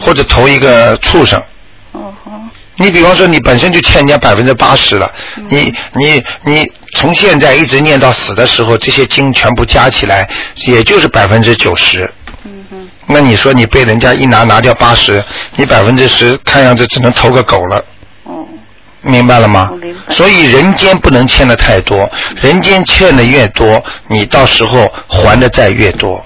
[0.00, 1.38] 或者投一个畜生。
[1.92, 2.32] 哦哦
[2.76, 5.10] 你比方说，你本身就欠人家百分之八十了，
[5.48, 10.28] 你你你从现在一直念到死的时候，这些经全部加起来，
[10.66, 12.10] 也就是百分之九十。
[12.44, 15.22] 嗯哼那你说你被人家一拿拿掉八十，
[15.56, 17.84] 你百分之十，看样子只能投个狗了。
[18.24, 18.44] 哦
[19.04, 19.68] 明白了吗
[20.10, 22.08] 所以人间不能欠的太多，
[22.40, 26.24] 人间欠的越多，你到时候还的债越多。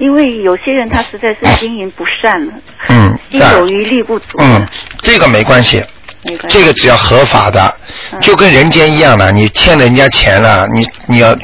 [0.00, 2.52] 因为有些人他实在是经营不善了，
[2.88, 4.38] 嗯，心有余力不足。
[4.38, 4.66] 嗯，
[5.02, 5.82] 这个没关系，
[6.24, 7.76] 没关系这个只要合法的，
[8.12, 11.36] 嗯就跟人间一样的，你欠人家钱了，你你要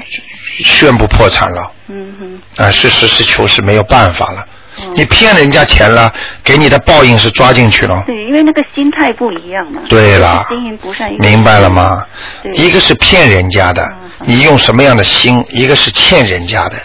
[0.65, 1.73] 宣布破产了。
[1.89, 4.47] 嗯哼，啊，是实事求是，没有办法了。
[4.81, 4.93] 嗯。
[4.95, 6.13] 你骗人家钱了，
[6.45, 8.03] 给你的报应是抓进去了。
[8.07, 9.83] 对，因为那个心态不一样嘛。
[9.89, 12.05] 对了一个是经营不善，明白了吗？
[12.43, 12.53] 对。
[12.53, 16.77] 一个是骗人家的，嗯你用什么样的心；一个是欠人家的，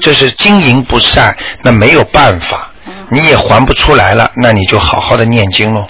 [0.00, 2.92] 这是经营不善，那没有办法，嗯。
[3.10, 5.86] 你也还不出来了，那你就好好的念经喽，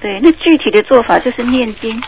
[0.00, 2.00] 对，那具体的做法就是念经，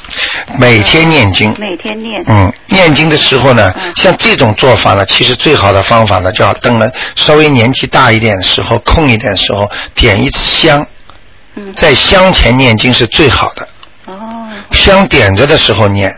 [0.58, 1.52] 每天念经。
[1.58, 2.22] 每天念。
[2.28, 10.86] 嗯，念经的时候呢，嗯像这种做法呢，其实最好的方法呢，就要等了稍微年纪大一点的时候，空一点的时候，点一支香，
[11.56, 13.68] 嗯，在香前念经是最好的。
[14.06, 16.16] 哦香点着的时候念，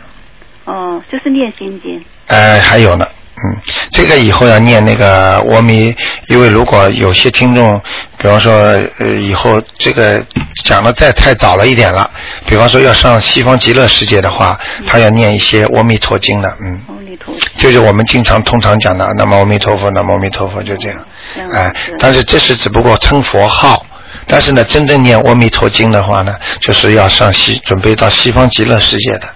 [0.66, 2.04] 哦，就是念心经。
[2.26, 3.06] 呃，还有呢，
[3.44, 5.94] 嗯，这个以后要念那个阿弥，
[6.28, 7.80] 因为如果有些听众，
[8.18, 8.52] 比方说
[8.98, 10.24] 呃以后这个
[10.64, 12.08] 讲的再太早了一点了，
[12.46, 16.80] 比方说要上西方极乐世界的话，他要念一些阿弥陀经的，嗯。
[16.88, 17.40] 阿弥陀佛。
[17.56, 21.04] 就是我们经常通常讲的“南无阿弥陀佛，南无阿弥陀佛”，就这样。
[21.52, 23.84] 哎，但是这是只不过称佛号，
[24.26, 29.28] 但是呢，真正念阿弥陀经的话呢，就是要上西，准备到西方极乐世界的。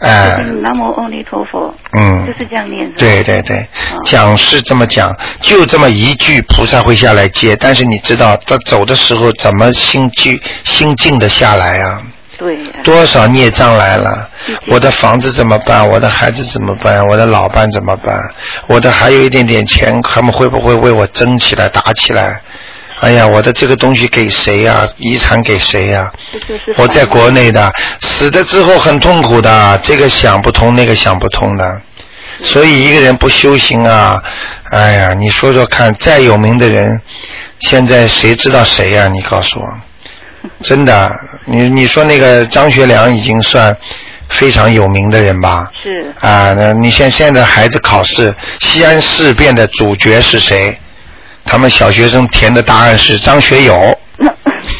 [0.00, 1.74] 哦，哎就是南无阿弥陀佛。
[1.92, 2.90] 嗯就是这样念。
[2.96, 7.56] 对对对哦，讲是这么讲，就这么一句，菩萨会下来接。
[7.56, 12.02] 但是你知道，他走的时候怎么心静心静的下来啊？
[12.36, 12.70] 对呀。
[12.82, 14.56] 多少孽障来了嗯？
[14.66, 15.86] 我的房子怎么办？
[15.88, 17.06] 我的孩子怎么办？
[17.06, 18.14] 我的老伴怎么办？
[18.66, 22.40] 我的还有一点点钱，他们会不会为我争起来、打起来？
[23.04, 26.10] 哎呀，我的这个东西给谁呀、遗产给谁呀、
[26.78, 31.82] 我在国内的，死的之后很痛苦的，这个想不通，那个想不通的。
[32.40, 34.22] 所以一个人不修行啊，
[34.70, 36.98] 哎呀，你说说看，再有名的人，
[37.60, 39.68] 现在谁知道谁呀、你告诉我，
[40.62, 43.76] 真的，你你说那个张学良已经算
[44.30, 45.68] 非常有名的人吧？
[45.82, 50.78] 是啊，那你现现在孩子考试，西安事变的主角是谁？
[51.44, 53.98] 他们小学生填的答案是张学友。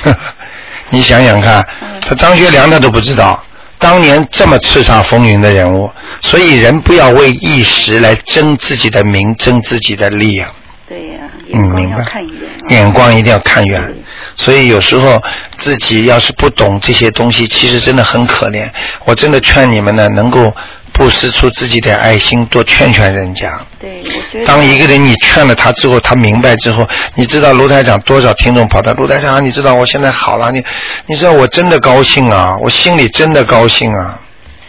[0.91, 1.67] 你想想看，
[2.01, 3.43] 他张学良他都不知道，
[3.79, 5.91] 当年这么叱咤风云的人物，
[6.21, 10.53] 所以人不要为一时来争自己的名，争自己的利啊。
[10.89, 11.21] 对呀，
[11.53, 12.71] 嗯，眼光明白要看远。。
[12.71, 13.95] 眼光一定要看远，
[14.37, 15.21] 所以有时候
[15.57, 18.69] 自己要是不懂这些东西，其实真的很可怜。
[19.05, 20.55] 我真的劝你们呢，能够
[20.95, 23.61] 布施出自己的爱心，多劝劝人家。
[23.81, 24.47] 对，我觉得。
[24.47, 30.65] 当一个人你劝了他之后，他明白之后，你知道卢台长多少听众跑到卢台长，你知道我现在好了，你
[31.07, 34.21] 你知道我真的高兴啊，我心里真的高兴啊。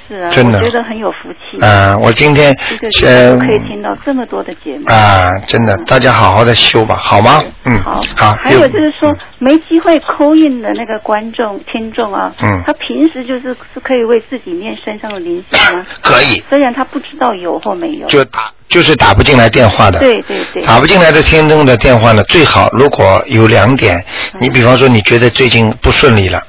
[0.07, 1.63] 是啊，真的我觉得很有福气。
[1.63, 2.55] 啊、我今天
[3.03, 4.85] 呃可以听到这么多的节目。
[4.91, 7.43] 啊、真的，大家好好的修吧，好吗？
[7.65, 8.35] 嗯，好，好。
[8.43, 15.85] 还有就是说，没机会扣印的那个观众、听众啊，嗯他平时就是是可以为自己念身上的灵性吗？
[16.01, 18.07] 可以，虽然他不知道有或没有。
[18.07, 19.99] 就打就是打不进来电话的。
[19.99, 20.63] 对对对。
[20.63, 23.97] 打不进来的听众的电话呢，最好如果有两点，
[24.33, 26.41] 嗯你比方说你觉得最近不顺利了，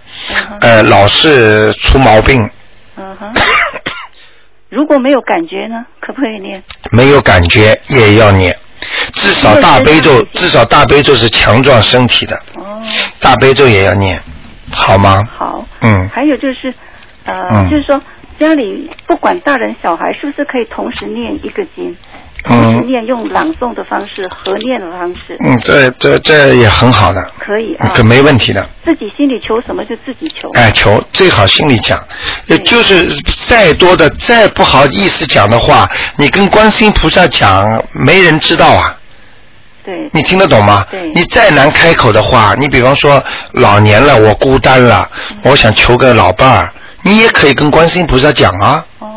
[0.61, 2.49] 呃，老是出毛病，
[2.97, 3.32] 嗯哼。
[4.68, 6.62] 如果没有感觉呢，可不可以念？
[6.90, 8.57] 没有感觉也要念，
[9.14, 12.82] 至少大悲咒，至少大悲咒是强壮身体的，哦，
[13.20, 14.20] 大悲咒也要念，
[14.72, 15.22] 好吗？
[15.32, 15.64] 好。
[15.82, 16.74] 嗯，还有就是，
[17.24, 18.03] 呃，嗯就是说
[18.40, 21.97] 家里不管大人小孩，是不是可以同时念一个经？
[22.87, 27.91] 念用朗诵的方式、合念的方式，嗯，这这这也很好的，可以啊。
[27.95, 28.68] 可没问题的。
[28.84, 30.49] 自己心里求什么就自己求。
[30.51, 31.99] 哎，求最好心里讲，
[32.47, 33.09] 也就是
[33.49, 38.97] 再多的、再不好意思讲的话，你跟观世音菩萨讲，没人知道啊。
[39.84, 40.09] 对。
[40.12, 40.84] 你听得懂吗？
[40.91, 43.20] 对你再难开口的话，你比方说
[43.53, 45.11] 老年了，我孤单了，
[45.43, 46.72] 我想求个老伴儿，
[47.03, 48.84] 你也可以跟观世音菩萨讲啊。
[49.01, 49.16] 哦。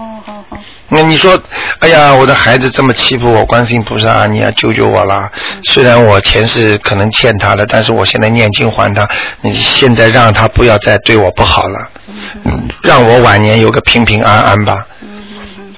[0.92, 1.40] 那你说，
[1.80, 5.32] 哎呀，我的孩子这么欺负我，观世音菩萨，你要救救我啦！
[5.66, 9.08] 虽然我前世可能欠他的，但是我现在念经还他，
[9.42, 11.90] 你现在让他不要再对我不好了，
[12.44, 14.86] 嗯让我晚年有个平平安安吧。
[15.02, 15.76] 嗯嗯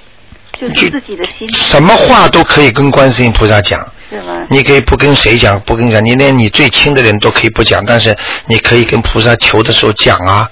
[0.62, 4.46] 嗯，就是自己的心，什么话都可以跟观世音菩萨讲，是吗？
[4.50, 10.50] 你可以不跟谁讲，不跟讲，你连你最亲的人都可以不讲，但是你可以跟菩萨求的时候讲啊。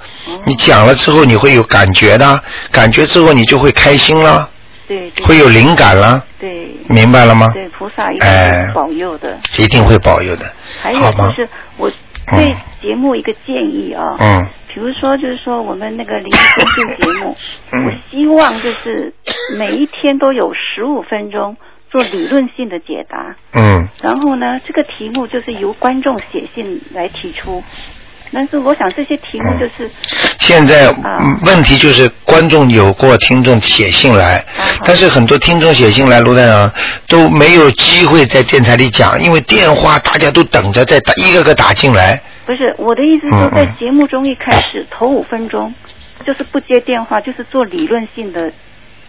[0.50, 4.50] 你讲了之后，你会有感觉的，感觉之后你就会开心了，
[4.88, 5.26] 对对。
[5.26, 6.68] 会有灵感了，对。
[6.88, 7.52] 明白了吗？
[7.54, 9.38] 对，菩萨一定哎会保佑的。
[9.58, 11.32] 一定会保佑的，还有就？
[11.32, 11.48] 是
[11.78, 11.92] 我
[12.32, 17.36] 对节目一个建议啊，嗯比比如说就是说我们那个灵异综述节目，
[17.74, 19.14] 嗯我希望就是
[19.58, 21.58] 每一天都有十五分钟
[21.92, 23.36] 做理论性的解答。
[23.54, 27.62] 嗯然后呢，这个题目就是由观众写信来提出，
[28.32, 29.90] 但是我想这些题目就是
[30.40, 30.94] 现在、
[31.46, 34.78] 问题就是观众有过听众写信来，啊。
[34.84, 36.72] 但是很多听众写信来，卢站长
[37.08, 42.22] 都没有机会在电台里讲，因为电话大家都等着在打一个个打进来。
[42.46, 45.74] 不是我的意思是在节目中一开始头五分钟
[46.26, 48.52] 就是不接电话，就是做理论性的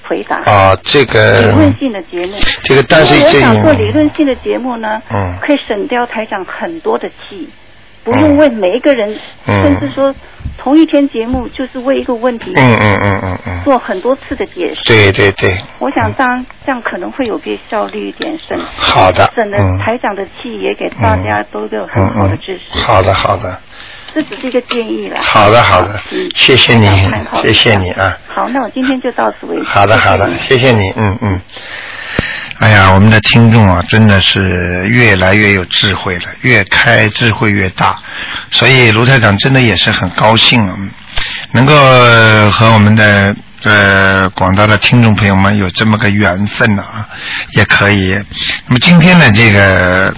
[0.03, 0.37] 回答。
[0.51, 5.39] 啊，这个理论性的节目，这个但是我这想做理论性的节目呢，嗯。
[5.41, 7.49] 可以省掉台长很多的气，
[8.05, 9.15] 不用为每一个人，
[9.47, 10.15] 嗯甚至说
[10.59, 14.81] 同一天节目就是为一个问题嗯嗯嗯嗯嗯，做很多次的解释。
[14.85, 22.79] 对对对，我想这样这样可能会有比效率一点，省好的，省了嗯台长的气，也给大家都有很好的支持。
[22.79, 23.59] 好的好的
[24.13, 25.21] 这只是一个建议了。
[25.21, 26.87] 好的好的嗯，谢谢你，
[27.43, 28.17] 谢谢你啊。
[28.27, 29.63] 好，那我今天就到此为止。
[29.63, 31.41] 好的，好的谢谢你，嗯嗯。
[32.59, 37.97] 哎呀，我们的听众啊，真的是越来越有智慧了，越开智慧越大，
[38.51, 40.77] 所以卢台长真的也是很高兴啊，
[41.53, 41.75] 能够
[42.51, 47.09] 和我们的呃广大的听众朋友们有这么个缘分呢啊，
[47.53, 48.13] 也可以。
[48.67, 50.15] 那么今天呢，这个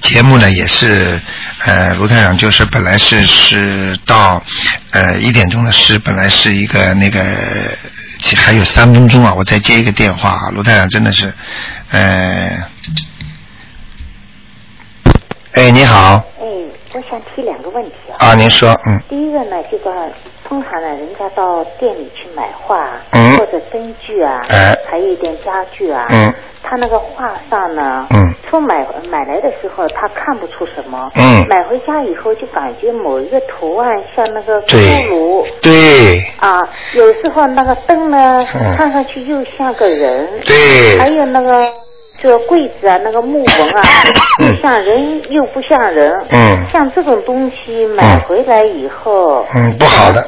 [0.00, 1.20] 节目呢也是
[1.64, 4.42] 呃卢台长就是本来是是到
[4.90, 7.20] 呃一点钟的是本来是一个那个
[8.36, 11.32] 还有三分钟啊，我再接一个电话啊，卢太长真的是
[11.90, 12.64] 呃，
[15.52, 16.44] 哎你好哎，
[16.94, 18.28] 我想提两个问题啊。
[18.28, 19.90] 啊，您说嗯第一个呢，这个
[20.44, 23.36] 通常呢，人家到店里去买画，嗯。
[23.38, 24.74] 或者灯具啊，哎。
[24.88, 26.32] 还有一点家具啊，嗯，
[26.62, 31.46] 他那个画上呢，嗯，从买买来的时候他看不出什么，嗯。
[31.48, 34.78] 买回家以后就感觉某一个图案像那个对。
[34.78, 35.46] 骷髅。
[35.60, 36.24] 对。
[36.38, 36.60] 啊，
[36.94, 38.76] 有时候那个灯呢，嗯。
[38.76, 40.98] 看上去又像个人，对。
[40.98, 41.66] 还有那个
[42.24, 43.82] 这个柜子啊，那个木纹啊，
[44.38, 46.18] 又像人又不像人。
[46.30, 50.26] 嗯像这种东西买回来以后，嗯不好的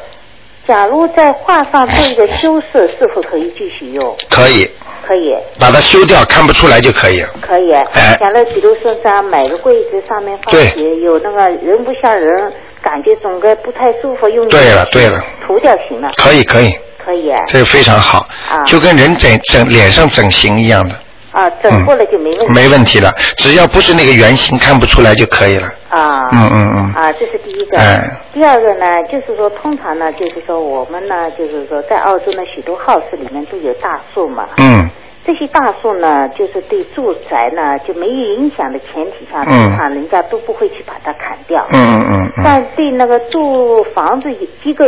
[0.68, 4.14] 假如在画上做一个修饰，是否可以继续用？
[4.28, 4.70] 可以
[5.06, 7.24] 可以，把它修掉，看不出来就可以。
[7.40, 7.72] 可以。
[7.72, 17.42] 哎假如比如说这样买个柜子，上面放对写有那个人不像人，感觉总归不太舒服，用对了对了涂掉行了，可以可以，可以啊。
[17.46, 18.18] 这个非常好，
[18.50, 20.94] 啊就跟人整整脸上整形一样的。
[21.36, 22.52] 啊，整过了就没问题。
[22.52, 25.68] 没问题了，只要不是那个圆形看不出来就可以了。
[25.90, 27.78] 啊，嗯嗯嗯啊，这是第一个。
[27.78, 34.46] 哎第二个呢，就是说，通常呢，就是说，我们呢，就是说，在澳洲呢，许多 house 里面都有大树嘛。
[34.58, 34.88] 嗯
[35.26, 41.66] 这些大树呢，就是对住宅呢就没有影响的前提下，嗯通常人家都不会去把它砍掉。
[41.72, 44.30] 嗯嗯嗯嗯，但对那个住房子
[44.62, 44.84] 机构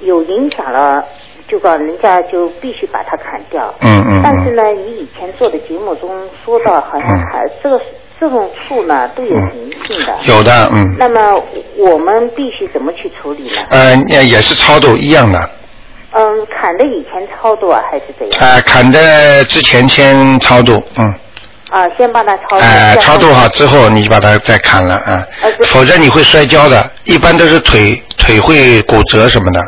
[0.00, 1.04] 有影响了，
[1.48, 3.72] 就讲人家就必须把它砍掉。
[3.80, 6.10] 嗯嗯嗯但是呢，你以前做的节目中
[6.44, 7.80] 说到，好像嗯砍、这个
[8.20, 10.16] 这种树呢都有灵性的。
[10.24, 11.42] 有的嗯，那么
[11.78, 13.62] 我们必须怎么去处理呢？
[13.70, 15.38] 呃也也是超度一样的，
[16.12, 18.50] 嗯，砍的以前超度啊，还是怎样？
[18.50, 21.14] 啊砍的之前先超度，嗯，
[21.70, 23.00] 啊，先把它超度。
[23.00, 25.24] 超度好之后你把它再砍了啊
[25.64, 29.60] 否则你会摔跤的，一般都是腿腿会骨折什么的。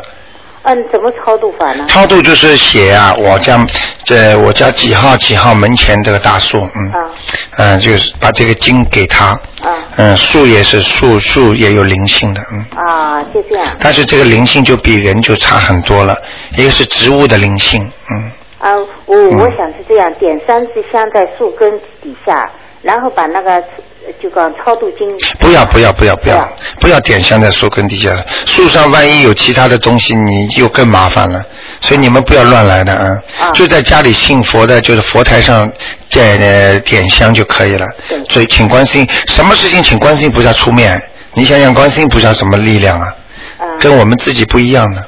[0.63, 1.85] 嗯，怎么超度法呢？
[1.87, 3.65] 超度就是写啊，我家
[4.03, 7.09] 这我家几号几号门前这个大树，嗯，啊
[7.57, 9.27] 嗯，就是把这个经给他，
[9.61, 13.67] 啊嗯，树也是树，树也有灵性的，嗯，啊，就这样。
[13.79, 16.15] 但是这个灵性就比人就差很多了，
[16.57, 22.49] 一个是植物的灵性，嗯，啊，我我想是这样，点三支香在树根底下，
[22.81, 23.63] 然后把那个呃
[24.21, 25.07] 就讲超度经。
[25.39, 28.09] 不要不要不要不要不要不要点香在树根底下，
[28.45, 31.41] 树上万一有其他的东西，你就更麻烦了，
[31.81, 33.51] 所以你们不要乱来的啊，啊。
[33.51, 35.71] 就在家里信佛的，就是佛台上
[36.09, 37.85] 点呃点香就可以了。
[38.07, 41.01] 对，所以请观世音，什么事情请观世音菩萨出面，
[41.33, 43.15] 你想想观世音菩萨什么力量啊？
[43.57, 43.63] 啊。
[43.79, 45.03] 跟我们自己不一样的。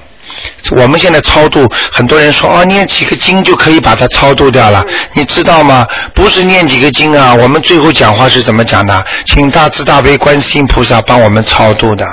[0.72, 5.86] 我们现在超度，很多人说哦，念几个经就可以把它超度掉了，你知道吗？
[6.14, 9.06] 不是念几个经啊，我们最后讲话是怎么讲的？
[9.26, 12.06] 请大慈大悲观世音菩萨帮我们超度的，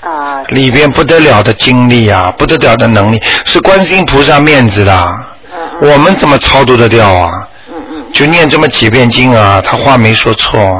[0.00, 5.08] 啊里边不得了的经历啊，不得了的能力，是观世音菩萨面子的，
[5.80, 7.48] 我们怎么超度得掉啊？
[7.68, 8.06] 嗯嗯。
[8.12, 10.78] 就念这么几遍经啊，他话没说错，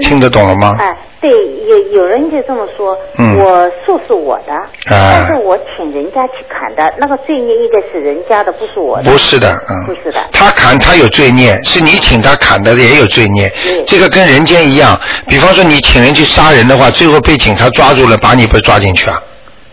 [0.00, 0.76] 听得懂了吗？
[0.78, 0.86] 哎，
[1.22, 1.30] 对，
[1.68, 9.08] 有有人就这么说，嗯我树是我的，啊但是我请人家去砍的，那个罪孽应该是人家的，不是我的。
[9.08, 15.00] 不是的，嗯，不是的他砍他有罪孽，是你请他砍的也有罪孽对，这个跟人间一样。
[15.28, 19.22] 比方说你请人去杀人的话，最后被警察抓住了，把你不是抓进去啊？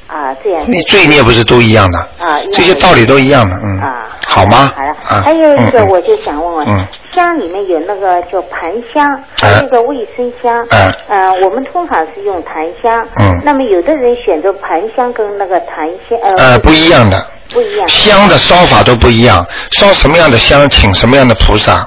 [0.05, 1.97] 啊，啊，这样你罪孽不是都一样的？
[2.19, 3.79] 啊，这些道理都一样的，嗯。
[3.79, 4.71] 啊，好吗？
[4.75, 8.61] 好的，啊还有一个，嗯嗯我就想问问，嗯香里面有那个叫檀
[8.93, 10.65] 香，还有一个卫生香。
[10.69, 12.53] 嗯呃，我们通常是用檀
[12.83, 13.05] 香。
[13.19, 16.51] 嗯那么有的人选择檀香跟那个檀香呃。
[16.51, 17.87] 呃，不一样的，不一样。
[17.87, 21.85] 香的烧法都不一样，烧什么样的香，请什么样的菩萨，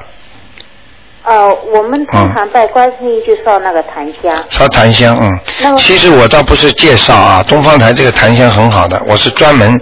[1.25, 4.35] 呃，我们通常拜观世音就烧那个檀香。
[4.51, 5.71] 烧檀香，嗯那。
[5.71, 9.81] 么其实我倒不是介绍啊，东方台这个檀香很好的，我是专门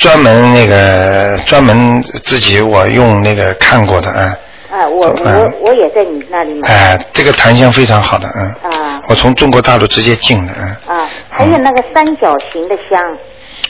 [0.00, 4.34] 专门那个专门自己我用那个看过的，啊。
[4.72, 6.68] 啊，我我嗯我也在你那里买。
[6.68, 8.70] 哎、这个檀香非常好的，嗯。
[8.72, 10.52] 啊我从中国大陆直接进的，
[10.88, 10.96] 嗯。
[10.96, 12.98] 啊，还有那个三角形的香，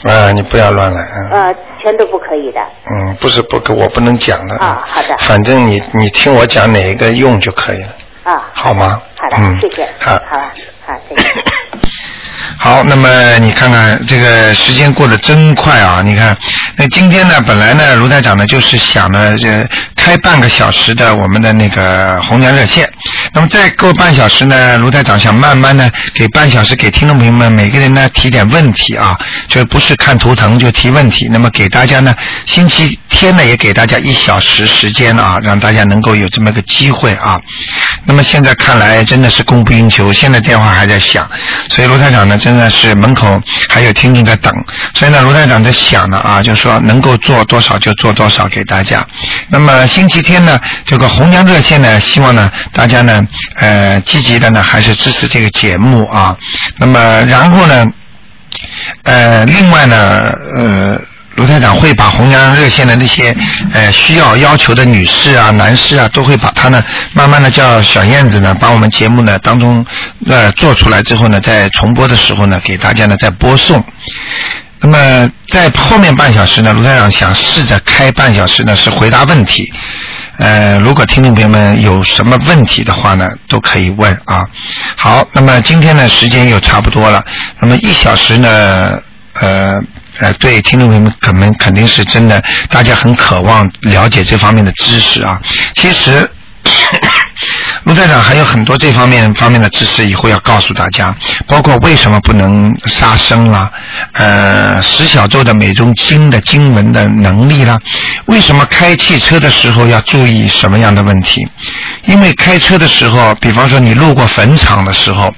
[0.03, 1.29] 啊，你不要乱来，嗯。
[1.31, 2.61] 呃，全都不可以的。
[2.91, 4.55] 嗯，不是不可，我不能讲的。
[4.57, 7.89] 啊好的反正你你听我讲哪一个用就可以了，
[8.23, 8.49] 啊。
[8.53, 9.01] 好吗？
[9.17, 9.89] 好的，嗯，谢谢。
[9.99, 10.11] 好。
[10.29, 10.51] 好了，
[10.85, 11.25] 好，再见。
[12.57, 16.01] 好，那么你看看这个时间过得真快啊！
[16.03, 16.35] 你看，
[16.75, 22.87] 那今天呢，本来呢，卢台长呢就是想呢，这开半个小时的我们的那个红娘热线。
[23.33, 29.17] 那么再过半小时呢，卢台长想慢慢呢给半小时给听众朋友们每个人呢提点问题啊，
[29.47, 31.27] 就不是看图腾就提问题。
[31.31, 32.15] 那么给大家呢，
[32.45, 37.39] 星期天呢也给大家一小时时间啊，让大家能够有这么个机会啊。
[38.05, 41.29] 那么现在看来真的是供不应求，现在电话还在响，
[41.69, 44.53] 所以卢台长真的是门口还有听众在等，
[44.93, 49.05] 所以呢卢站长在想呢啊，就是说能够做多少就做多少给大家。
[49.49, 53.21] 那么星期天呢这个红娘热线呢，希望呢大家呢
[53.55, 56.37] 呃积极的呢还是支持这个节目啊。
[56.77, 57.85] 那么然后呢
[59.03, 61.01] 呃另外呢呃。
[61.41, 63.35] 卢台长会把红娘热线的那些
[63.73, 66.83] 呃需要要求的女士啊、男士啊，都会把他呢
[67.13, 69.83] 慢慢的叫小燕子呢，把我们节目呢当中
[70.27, 73.83] 呃做出来之后呢，在重播的时候呢，给大家呢再播送。
[74.81, 79.73] 那么在后面半小时呢，卢台长想试着开半小时呢是回答问题。
[80.37, 84.45] 呃，如果听众朋友们有什么问题的话呢，都可以问啊。
[84.95, 87.25] 好，那么今天呢时间又差不多了，
[87.59, 89.01] 那么一小时呢，
[89.41, 89.81] 呃。
[90.19, 95.41] 呃，对听众朋友们可能肯定是真的，大家很渴望了解这方面的知识啊。
[95.75, 96.29] 其实，
[97.85, 101.15] 陆 站长还有很多这方面方面的知识，以后要告诉大家，
[101.47, 103.71] 包括为什么不能杀生啦，
[104.13, 107.79] 呃，十小咒的每种经的经文的能力啦，
[108.25, 111.47] 为什么开汽车的时候要注意什么样的问题？
[112.05, 115.33] 因为开车的时候，比方说你路过坟场的时候。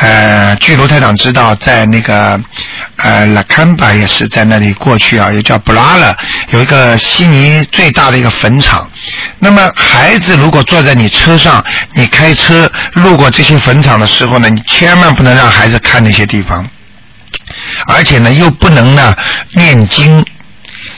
[0.00, 2.40] 呃，据卢台长知道，在那个
[2.96, 6.16] 呃拉坎巴也是在那里过去啊，又叫布拉勒，
[6.52, 8.90] 有一个悉尼最大的一个坟场。
[9.38, 16.66] 那么孩子如果坐在你车上，你开车路过这些坟场的时候呢，你千万不能让孩子看那些地方，
[17.86, 19.14] 而且呢又不能呢
[19.52, 20.24] 念经，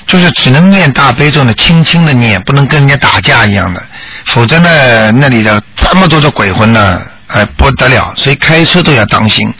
[0.06, 3.82] 就是只能念大悲咒呢，轻轻的念，不能跟人家打架一样的，
[4.26, 7.02] 否则呢那里的这么多的鬼魂呢。
[7.32, 9.52] 哎，不得了，所以开车都要当心。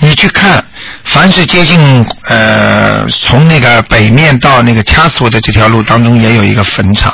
[0.00, 0.64] 你去看，
[1.04, 7.12] 凡是接近呃从那个北面到那个掐死我的这条路当中，也有一个坟场。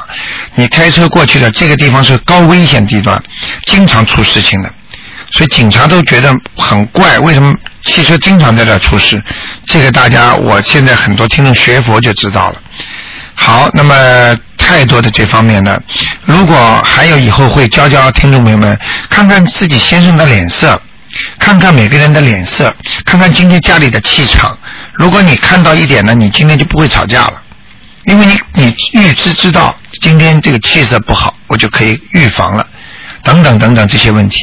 [0.55, 3.23] 你开车过去的这个地方是高危险地段，
[3.65, 4.71] 经常出事情的，
[5.31, 9.23] 所以警察都觉得很怪，为什么汽车经常在这出事？
[9.67, 12.61] 这个大家，我现在很多听众学佛就知道了。
[13.35, 13.95] 好，那么
[14.57, 15.79] 太多的这方面呢，
[16.25, 18.79] 如果还有以后会教教听众朋友们，
[19.11, 20.81] 看看自己先生的脸色，
[21.39, 22.75] 看看每个人的脸色，
[23.05, 24.57] 看看今天家里的气场。
[24.95, 27.43] 如果你看到一点呢，你今天就不会吵架了，
[28.05, 32.67] 因为你你预知知道今天这个气色不好，我就可以预防了。
[33.25, 34.39] 等等等等这些问题，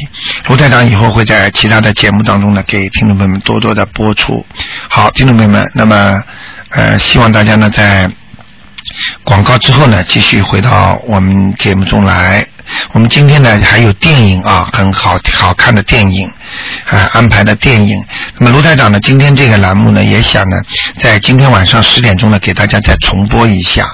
[0.46, 4.44] 卢台长以后会在其他的节目当中呢，给听众朋友们多多的播出。
[4.88, 6.22] 好，听众朋友们，那么
[6.70, 8.08] 呃，希望大家呢在。
[9.24, 12.46] 广告之后呢，继续回到我们节目中来。
[12.92, 16.30] 我们今天呢还有电影啊，很好好看的电影
[16.86, 18.02] 啊安排的电影。
[18.38, 20.56] 那么卢台长呢，今天这个栏目呢，也想呢，
[20.98, 23.84] 在今天晚上十点钟呢，给大家再重播一下，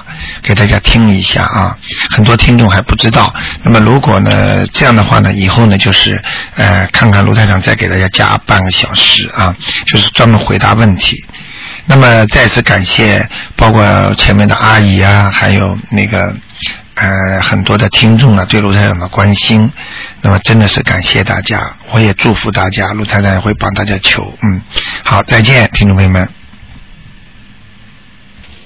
[0.43, 1.75] 给大家听一下啊。
[2.11, 3.33] 很多听众还不知道。
[3.63, 6.21] 那么如果呢这样的话呢，以后呢就是
[6.55, 9.55] 呃看看卢台长再给大家加半个小时啊，
[9.87, 11.25] 就是专门回答问题。
[11.91, 16.31] 那么再次感谢，包括前面的阿姨啊，还有那个
[16.93, 19.71] 呃很多的听众呢对陆台长的关心。
[20.21, 21.59] 那么真的是感谢大家，
[21.91, 24.31] 我也祝福大家，陆台长会帮大家求。
[24.43, 24.61] 嗯，
[25.03, 26.29] 好，再见，听众朋友们。